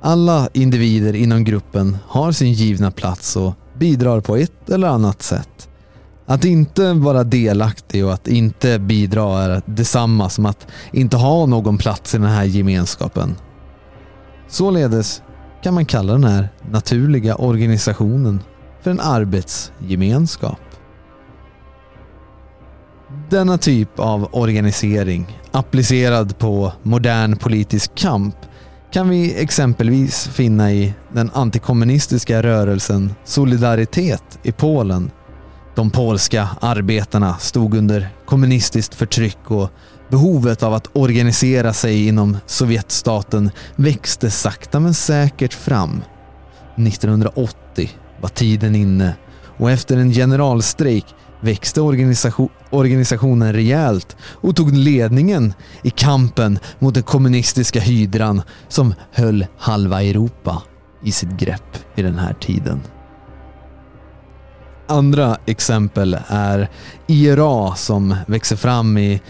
[0.00, 5.68] Alla individer inom gruppen har sin givna plats och bidrar på ett eller annat sätt.
[6.26, 11.78] Att inte vara delaktig och att inte bidra är detsamma som att inte ha någon
[11.78, 13.34] plats i den här gemenskapen.
[14.48, 15.22] Således
[15.62, 18.40] kan man kalla den här naturliga organisationen
[18.82, 20.60] för en arbetsgemenskap.
[23.30, 28.36] Denna typ av organisering applicerad på modern politisk kamp
[28.92, 35.10] kan vi exempelvis finna i den antikommunistiska rörelsen Solidaritet i Polen
[35.78, 39.70] de polska arbetarna stod under kommunistiskt förtryck och
[40.08, 46.02] behovet av att organisera sig inom Sovjetstaten växte sakta men säkert fram.
[46.76, 49.14] 1980 var tiden inne
[49.58, 51.04] och efter en generalstrejk
[51.40, 59.46] växte organisation, organisationen rejält och tog ledningen i kampen mot den kommunistiska hydran som höll
[59.58, 60.62] halva Europa
[61.04, 62.80] i sitt grepp i den här tiden.
[64.86, 66.70] Andra exempel är
[67.06, 69.20] IRA som växer fram i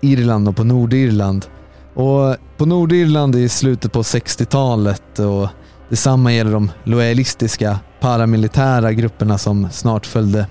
[0.00, 1.46] Irland och på Nordirland.
[1.94, 5.48] Och på Nordirland i slutet på 60-talet och
[5.92, 10.46] detsamma gäller de lojalistiska paramilitära grupperna som snart följde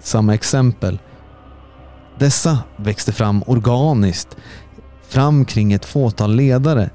[0.00, 0.98] samma exempel.
[2.18, 4.36] Dessa växte fram organiskt,
[5.08, 6.90] fram kring ett fåtal ledare,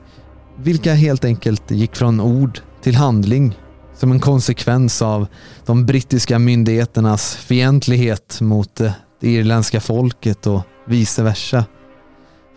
[0.57, 3.57] vilka helt enkelt gick från ord till handling
[3.95, 5.27] som en konsekvens av
[5.65, 11.65] de brittiska myndigheternas fientlighet mot eh, det irländska folket och vice versa.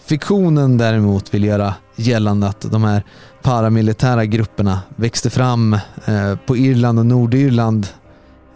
[0.07, 3.03] Fiktionen däremot vill göra gällande att de här
[3.43, 5.73] paramilitära grupperna växte fram
[6.05, 7.87] eh, på Irland och Nordirland,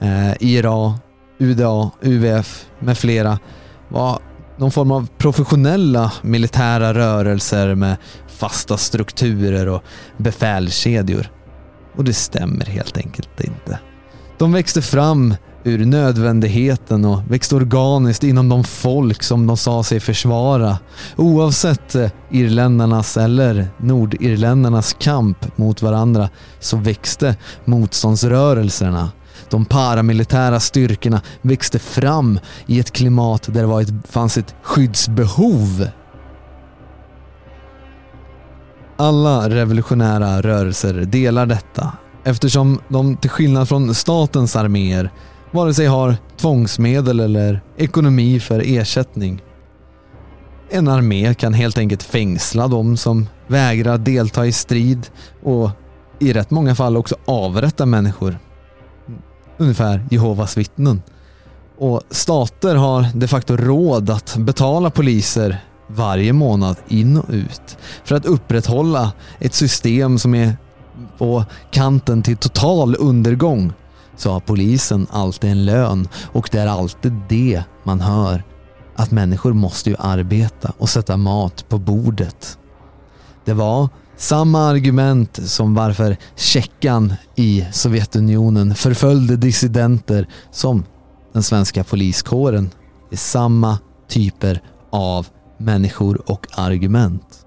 [0.01, 0.99] eh, IRA,
[1.39, 3.39] UDA, UVF med flera
[3.89, 4.19] var
[4.57, 7.97] någon form av professionella militära rörelser med
[8.29, 9.83] fasta strukturer och
[10.17, 11.31] befälskedjor.
[11.97, 13.79] Och det stämmer helt enkelt inte.
[14.39, 15.35] De växte fram
[15.65, 20.79] ur nödvändigheten och växte organiskt inom de folk som de sa sig försvara.
[21.17, 26.29] Oavsett eh, irländarnas eller nordirländarnas kamp mot varandra
[26.61, 29.11] så växte motståndsrörelserna.
[29.51, 35.89] De paramilitära styrkorna växte fram i ett klimat där det var ett, fanns ett skyddsbehov.
[38.97, 41.93] Alla revolutionära rörelser delar detta
[42.29, 45.11] eftersom de till skillnad från statens arméer
[45.51, 49.43] vare sig har tvångsmedel eller ekonomi för ersättning.
[50.71, 55.07] En armé kan helt enkelt fängsla de som vägrar delta i strid
[55.43, 55.71] och
[56.19, 58.39] i rätt många fall också avrätta människor.
[59.59, 61.03] Ungefär Jehovas vittnen.
[61.79, 68.17] Och stater har de facto råd att betala poliser varje månad in och ut för
[68.17, 70.57] att upprätthålla ett system som är
[71.19, 73.73] på kanten till total undergång
[74.17, 78.43] så har polisen alltid en lön och det är alltid det man hör.
[78.97, 82.59] Att människor måste ju arbeta och sätta mat på bordet.
[83.45, 90.85] Det var samma argument som varför Tjeckan i Sovjetunionen förföljde dissidenter som
[91.33, 92.71] den svenska poliskåren.
[93.11, 93.79] Det är samma
[94.09, 95.27] typer av
[95.59, 97.38] människor och argument.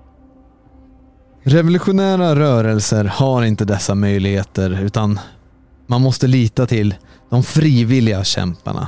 [1.43, 5.19] Revolutionära rörelser har inte dessa möjligheter utan
[5.87, 6.95] man måste lita till
[7.29, 8.87] de frivilliga kämparna.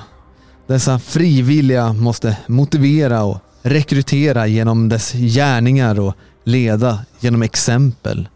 [0.68, 8.30] Dessa frivilliga måste motivera och rekrytera genom dess gärningar och leda genom exempel.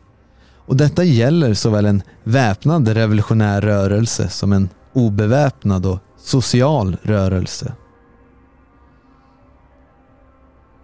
[0.65, 7.73] Och detta gäller såväl en väpnad revolutionär rörelse som en obeväpnad och social rörelse.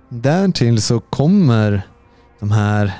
[0.09, 1.81] Därtill så kommer
[2.39, 2.93] de här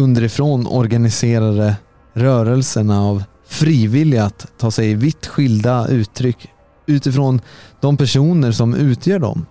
[0.00, 1.76] underifrån organiserade
[2.14, 6.48] rörelserna av frivilliga att ta sig vitt skilda uttryck
[6.86, 7.40] utifrån
[7.80, 9.46] de personer som utgör dem.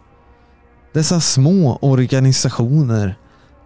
[0.93, 3.15] Dessa små organisationer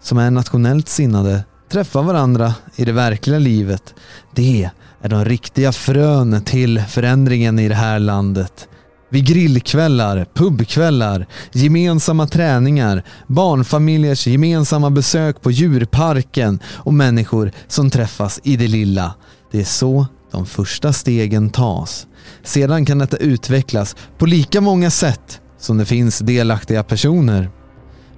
[0.02, 3.94] som är nationellt sinnade träffar varandra i det verkliga livet.
[4.36, 4.70] Det
[5.02, 8.68] är de riktiga frön till förändringen i det här landet.
[9.14, 18.56] Vid grillkvällar, pubkvällar, gemensamma träningar, barnfamiljers gemensamma besök på djurparken och människor som träffas i
[18.58, 19.14] det lilla.
[19.52, 22.08] Det är så de första stegen tas.
[22.44, 27.50] Sedan kan detta utvecklas på lika många sätt som det finns delaktiga personer.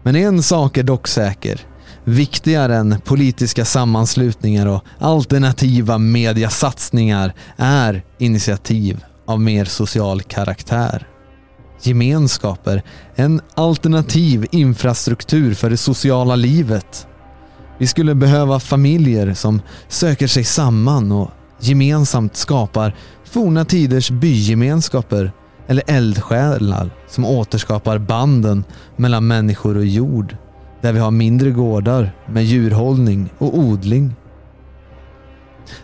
[0.04, 1.62] Men en sak är dock säker.
[2.04, 11.08] Viktigare än politiska sammanslutningar och alternativa mediasatsningar är initiativ av mer social karaktär.
[11.82, 12.84] Gemenskaper,
[13.16, 17.08] en alternativ infrastruktur för det sociala livet.
[17.78, 25.32] Vi skulle behöva familjer som söker sig samman och gemensamt skapar forna tiders bygemenskaper
[25.68, 28.64] eller eldsjälar som återskapar banden
[28.96, 30.38] mellan människor och jord.
[30.82, 34.16] Där vi har mindre gårdar med djurhållning och odling.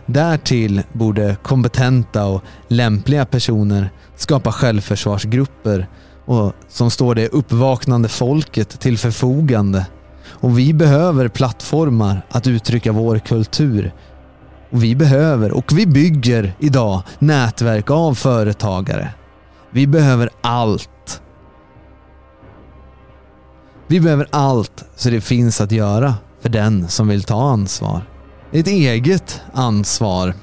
[0.06, 5.88] Därtill borde kompetenta och lämpliga personer skapa självförsvarsgrupper
[6.24, 9.86] och som står det uppvaknande folket till förfogande.
[10.24, 13.92] Och vi behöver plattformar att uttrycka vår kultur
[14.70, 19.08] och vi behöver och vi bygger idag nätverk av företagare.
[19.70, 21.22] Vi behöver allt.
[23.86, 28.11] Vi behöver allt så det finns att göra för den som vill ta ansvar.
[28.54, 30.34] Ett eget ansvar.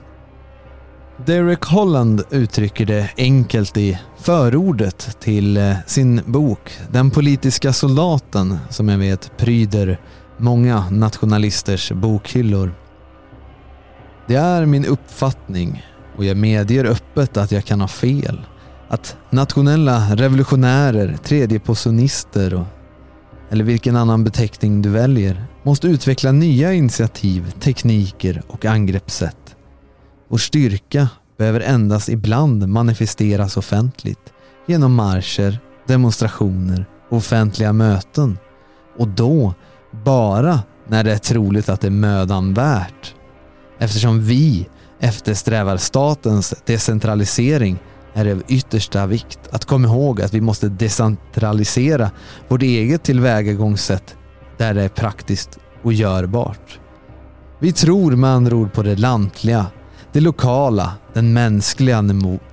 [1.26, 8.90] Derek Holland uttrycker det enkelt i förordet till eh, sin bok Den politiska soldaten som
[8.90, 10.00] jag vet pryder
[10.38, 12.74] många nationalisters bokhyllor.
[14.28, 15.86] Det är min uppfattning
[16.18, 18.42] och jag medger öppet att jag kan ha fel.
[18.88, 22.66] Att nationella revolutionärer, tredjepositionister och
[23.50, 29.56] eller vilken annan beteckning du väljer, måste utveckla nya initiativ, tekniker och angreppssätt.
[30.28, 34.34] Vår styrka behöver endast ibland manifesteras offentligt
[34.68, 38.38] genom marscher, demonstrationer och offentliga möten.
[38.98, 39.54] Och då
[39.92, 43.16] bara när det är troligt att det är mödan värt.
[43.80, 44.68] Eftersom vi
[45.00, 47.78] eftersträvar statens decentralisering
[48.14, 52.12] är det av yttersta vikt att komma ihåg att vi måste decentralisera
[52.48, 54.16] vårt eget tillvägagångssätt
[54.60, 56.80] där det är praktiskt och görbart.
[57.60, 59.66] Vi tror med andra ord på det lantliga,
[60.12, 62.02] det lokala, den mänskliga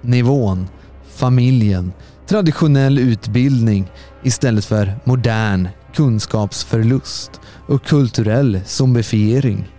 [0.01, 0.69] nivån,
[1.17, 1.93] familjen,
[2.29, 3.91] traditionell utbildning
[4.23, 9.73] istället för modern kunskapsförlust och kulturell zombifiering.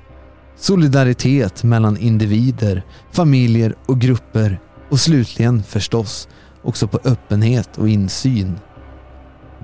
[0.57, 4.59] Solidaritet mellan individer, familjer och grupper
[4.89, 6.27] och slutligen förstås
[6.63, 8.59] också på öppenhet och insyn.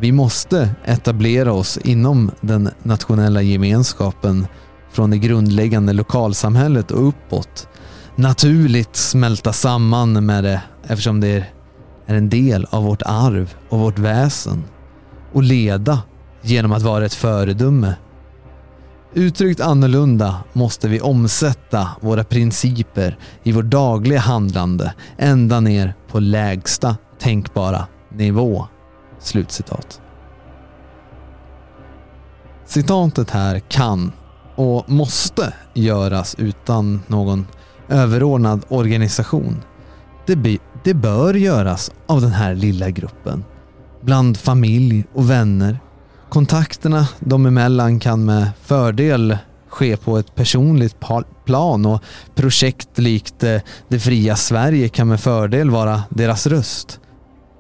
[0.04, 4.48] Vi måste etablera oss inom den nationella gemenskapen
[4.92, 7.68] från det grundläggande lokalsamhället och uppåt.
[8.16, 11.46] Naturligt smälta samman med det eftersom det
[12.06, 14.64] är en del av vårt arv och vårt väsen.
[15.34, 16.02] Och leda
[16.42, 17.96] genom att vara ett föredöme
[19.14, 26.98] Uttryckt annorlunda måste vi omsätta våra principer i vårt dagliga handlande ända ner på lägsta
[27.20, 28.68] tänkbara nivå.
[29.24, 30.02] Slutcitat.
[32.66, 34.12] Citatet här kan
[34.56, 37.48] och måste göras utan någon
[37.90, 39.62] överordnad organisation.
[40.26, 43.46] Det, det bör göras av den här lilla gruppen.
[44.02, 45.80] Bland familj och vänner
[46.34, 49.38] kontakterna dem emellan kan med fördel
[49.70, 50.96] ske på ett personligt
[51.46, 52.04] plan och
[52.36, 57.00] projekt likt eh, Det fria Sverige kan med fördel vara deras röst.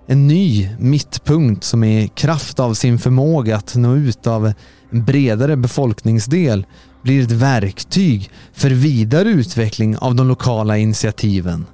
[0.08, 4.54] En ny mittpunkt som i kraft av sin förmåga att nå ut av
[4.89, 6.66] en bredare befolkningsdel
[7.04, 11.66] blir ett verktyg för vidare utveckling av de lokala initiativen.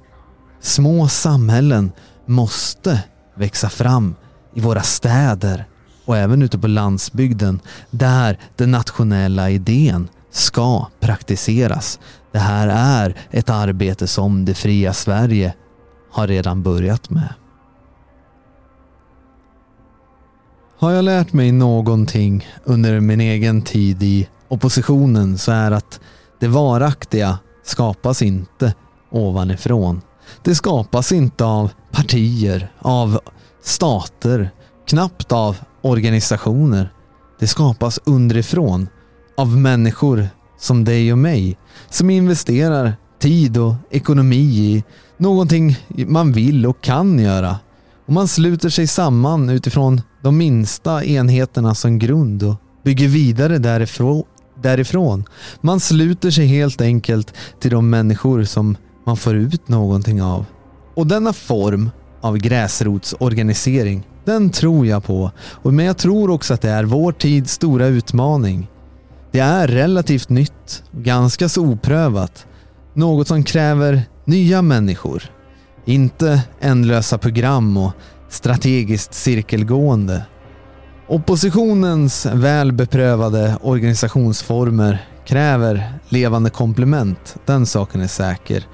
[0.60, 1.92] Små samhällen
[2.26, 3.02] måste
[3.36, 4.14] växa fram
[4.54, 5.64] i våra städer
[6.04, 7.60] och även ute på landsbygden
[7.90, 12.00] där den nationella idén ska praktiseras.
[12.32, 15.54] Det här är ett arbete som det fria Sverige
[16.10, 17.28] har redan börjat med.
[20.80, 26.00] Har jag lärt mig någonting under min egen tid i oppositionen så är att
[26.38, 28.74] det varaktiga skapas inte
[29.10, 30.00] ovanifrån.
[30.44, 33.20] Det skapas inte av partier, av
[33.62, 34.50] stater,
[34.88, 36.92] knappt av organisationer.
[37.38, 38.88] Det skapas underifrån
[39.36, 40.28] av människor
[40.58, 41.58] som dig och mig
[41.90, 44.84] som investerar tid och ekonomi i
[45.16, 47.56] någonting man vill och kan göra.
[48.06, 54.22] Och man sluter sig samman utifrån de minsta enheterna som grund och bygger vidare därifrån.
[54.62, 55.24] därifrån.
[55.60, 60.44] Man sluter sig helt enkelt till de människor som man får ut någonting av.
[60.94, 61.90] Och denna form
[62.20, 65.30] av gräsrotsorganisering den tror jag på.
[65.62, 68.68] Men jag tror också att det är vår tids stora utmaning.
[69.32, 72.46] Det är relativt nytt, ganska så oprövat.
[72.94, 75.22] Något som kräver nya människor.
[75.84, 77.92] Inte ändlösa program och
[78.30, 80.24] strategiskt cirkelgående.
[81.08, 87.36] Oppositionens väl beprövade organisationsformer kräver levande komplement.
[87.46, 88.64] Den saken är säker.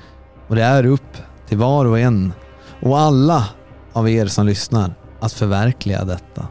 [0.48, 1.16] Och det är upp
[1.48, 2.32] till var och en
[2.82, 3.48] och alla
[3.92, 6.46] av er som lyssnar att förverkliga detta.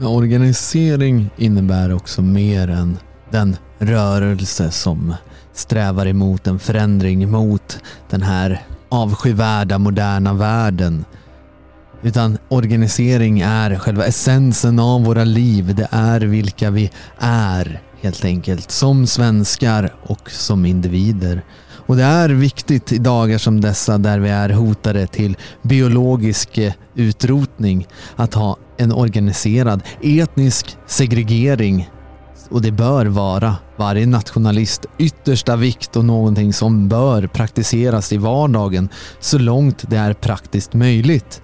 [0.00, 2.98] Organisering innebär också mer än
[3.30, 5.14] den rörelse som
[5.52, 7.78] strävar emot en förändring mot
[8.10, 11.04] den här avskyvärda moderna världen.
[12.02, 15.74] Utan organisering är själva essensen av våra liv.
[15.74, 21.42] Det är vilka vi är helt enkelt som svenskar och som individer.
[21.86, 26.72] Och det är viktigt i dagar som dessa där vi är hotade till biologisk eh,
[26.94, 31.90] utrotning att ha en organiserad etnisk segregering.
[32.50, 38.88] Och det bör vara varje nationalist yttersta vikt och någonting som bör praktiseras i vardagen
[39.20, 41.42] så långt det är praktiskt möjligt.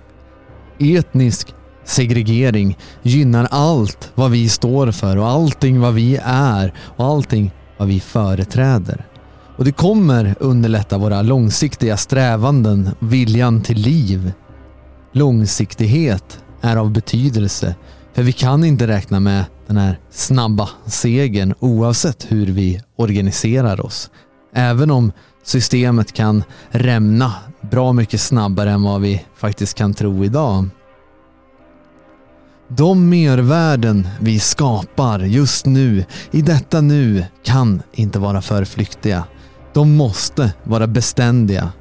[0.79, 7.51] Etnisk segregering gynnar allt vad vi står för och allting vad vi är och allting
[7.79, 9.07] vad vi företräder.
[9.57, 14.33] Och det kommer underlätta våra långsiktiga strävanden, viljan till liv.
[15.13, 17.75] Långsiktighet är av betydelse,
[18.15, 24.11] för vi kan inte räkna med den här snabba segern oavsett hur vi organiserar oss.
[24.55, 25.13] Även om
[25.45, 30.69] systemet kan rämna bra mycket snabbare än vad vi faktiskt kan tro idag.
[32.69, 39.25] De mervärden vi skapar just nu, i detta nu, kan inte vara för flyktiga.
[39.73, 41.73] De måste vara beständiga.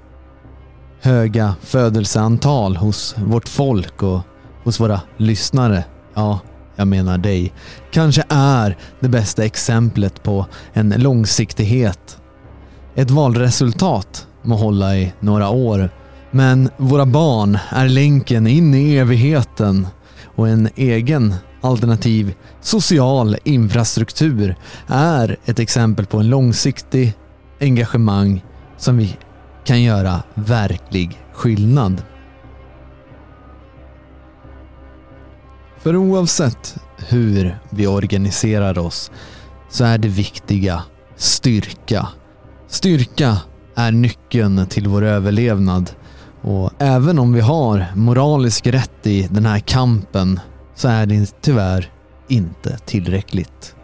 [1.02, 4.22] Höga födelseantal hos vårt folk och
[4.64, 6.40] hos våra lyssnare, ja,
[6.76, 7.54] jag menar dig,
[7.92, 12.18] kanske är det bästa exemplet på en långsiktighet.
[12.96, 15.90] Ett valresultat må hålla i några år,
[16.32, 19.88] men våra barn är länken in i evigheten
[20.36, 24.56] och en egen alternativ social infrastruktur
[24.88, 27.14] är ett exempel på en långsiktig
[27.60, 28.44] engagemang
[28.78, 29.18] som vi
[29.64, 32.02] kan göra verklig skillnad.
[35.82, 39.12] För oavsett hur vi organiserar oss
[39.70, 40.84] så är det viktiga
[41.16, 42.08] styrka.
[42.68, 43.38] Styrka
[43.76, 45.92] är nyckeln till vår överlevnad
[46.42, 50.40] och även om vi har moralisk rätt i den här kampen
[50.76, 51.92] så är det tyvärr
[52.28, 53.76] inte tillräckligt.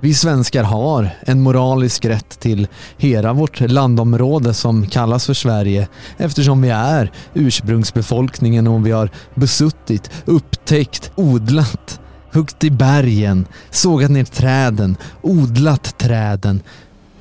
[0.00, 6.62] Vi svenskar har en moralisk rätt till hela vårt landområde som kallas för Sverige eftersom
[6.62, 14.96] vi är ursprungsbefolkningen och vi har besuttit, upptäckt, odlat, högt i bergen, sågat ner träden,
[15.22, 16.62] odlat träden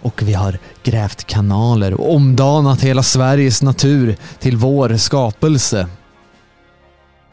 [0.02, 5.88] och vi har grävt kanaler och omdanat hela Sveriges natur till vår skapelse.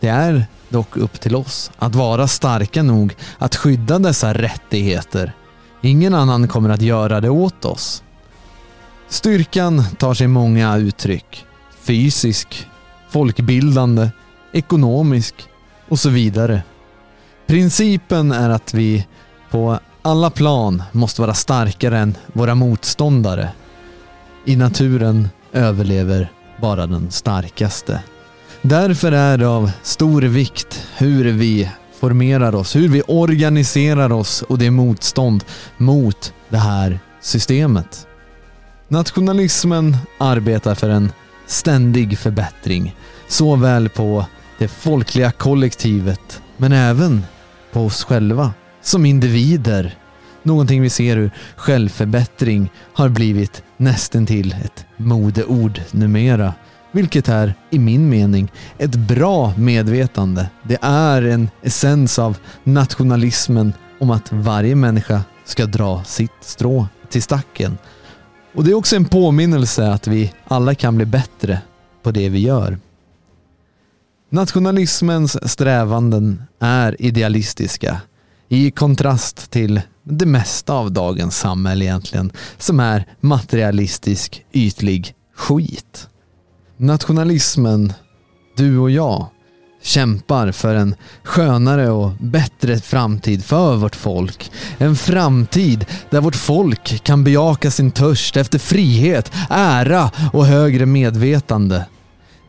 [0.01, 5.33] Det är dock upp till oss att vara starka nog att skydda dessa rättigheter.
[5.81, 8.03] Ingen annan kommer att göra det åt oss.
[9.09, 11.45] Styrkan tar sig många uttryck.
[11.83, 12.69] Fysisk,
[13.11, 14.11] folkbildande,
[14.53, 15.35] ekonomisk
[15.89, 16.63] och så vidare.
[17.47, 19.07] Principen är att vi
[19.51, 23.49] på alla plan måste vara starkare än våra motståndare.
[24.45, 28.03] I naturen överlever bara den starkaste.
[28.63, 34.59] Därför är det av stor vikt hur vi formerar oss, hur vi organiserar oss och
[34.59, 35.45] det motstånd
[35.77, 38.07] mot det här systemet.
[38.89, 41.13] Nationalismen arbetar för en
[41.47, 42.97] ständig förbättring,
[43.29, 44.27] såväl på
[44.59, 47.25] det folkliga kollektivet, men även
[47.73, 48.53] på oss själva
[48.83, 49.95] som individer.
[50.43, 56.55] Någonting vi ser hur självförbättring har blivit nästintill ett modeord numera.
[56.93, 60.51] Vilket är, i min mening, ett bra medvetande.
[60.63, 67.23] Det är en essens av nationalismen om att varje människa ska dra sitt strå till
[67.23, 67.79] stacken.
[68.55, 71.61] Och det är också en påminnelse att vi alla kan bli bättre
[72.03, 72.79] på det vi gör.
[74.31, 78.01] Nationalismens strävanden är idealistiska
[78.49, 86.09] i kontrast till det mesta av dagens samhälle egentligen, som är materialistisk, ytlig skit.
[86.83, 87.93] Nationalismen,
[88.57, 89.27] du och jag,
[89.83, 94.51] kämpar för en skönare och bättre framtid för vårt folk.
[94.79, 101.87] En framtid där vårt folk kan bejaka sin törst efter frihet, ära och högre medvetande.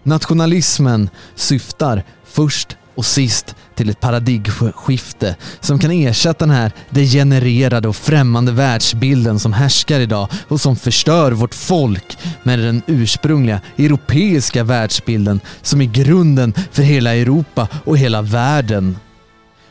[0.04, 7.96] Nationalismen syftar först och sist till ett paradigmskifte som kan ersätta den här degenererade och
[7.96, 15.40] främmande världsbilden som härskar idag och som förstör vårt folk med den ursprungliga europeiska världsbilden
[15.62, 18.98] som är grunden för hela Europa och hela världen.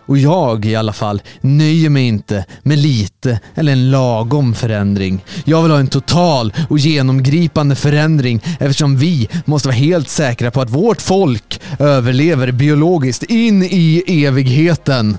[0.06, 5.24] Och jag i alla fall nöjer mig inte med lite eller en lagom förändring.
[5.44, 10.60] Jag vill ha en total och genomgripande förändring eftersom vi måste vara helt säkra på
[10.60, 15.18] att vårt folk överlever biologiskt in i evigheten.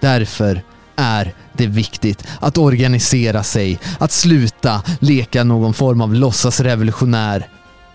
[0.00, 0.62] Därför
[0.96, 7.48] är det viktigt att organisera sig, att sluta leka någon form av låtsasrevolutionär.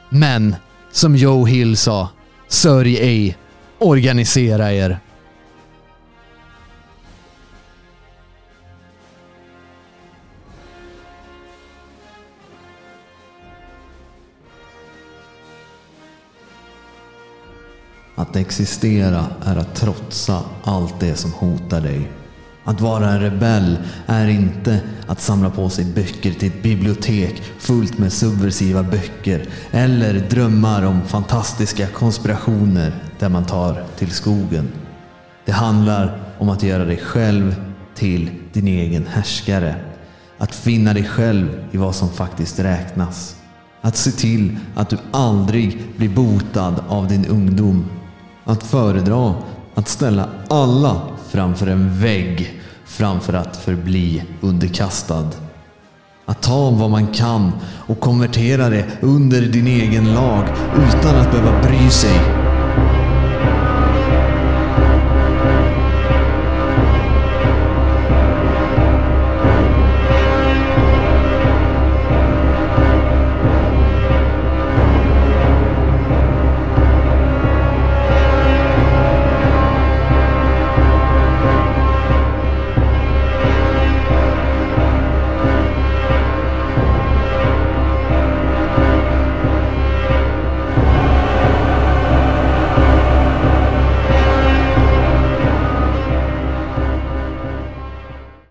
[0.09, 0.55] Men,
[0.91, 2.09] som Joe Hill sa,
[2.47, 3.37] sörj ej,
[3.79, 4.99] organisera er.
[18.19, 22.11] Att existera är att trotsa allt det som hotar dig.
[22.63, 27.97] Att vara en rebell är inte att samla på sig böcker till ett bibliotek fullt
[27.97, 34.67] med subversiva böcker eller drömmar om fantastiska konspirationer där man tar till skogen.
[35.45, 37.55] Det handlar om att göra dig själv
[37.95, 39.75] till din egen härskare.
[40.37, 43.35] Att finna dig själv i vad som faktiskt räknas.
[43.81, 47.85] Att se till att du aldrig blir botad av din ungdom
[48.47, 49.33] att föredra
[49.75, 55.29] att ställa alla framför en vägg framför att förbli underkastad.
[56.25, 57.51] Att ta vad man kan
[57.87, 60.43] och konvertera det under din egen lag
[60.75, 62.46] utan att behöva bry sig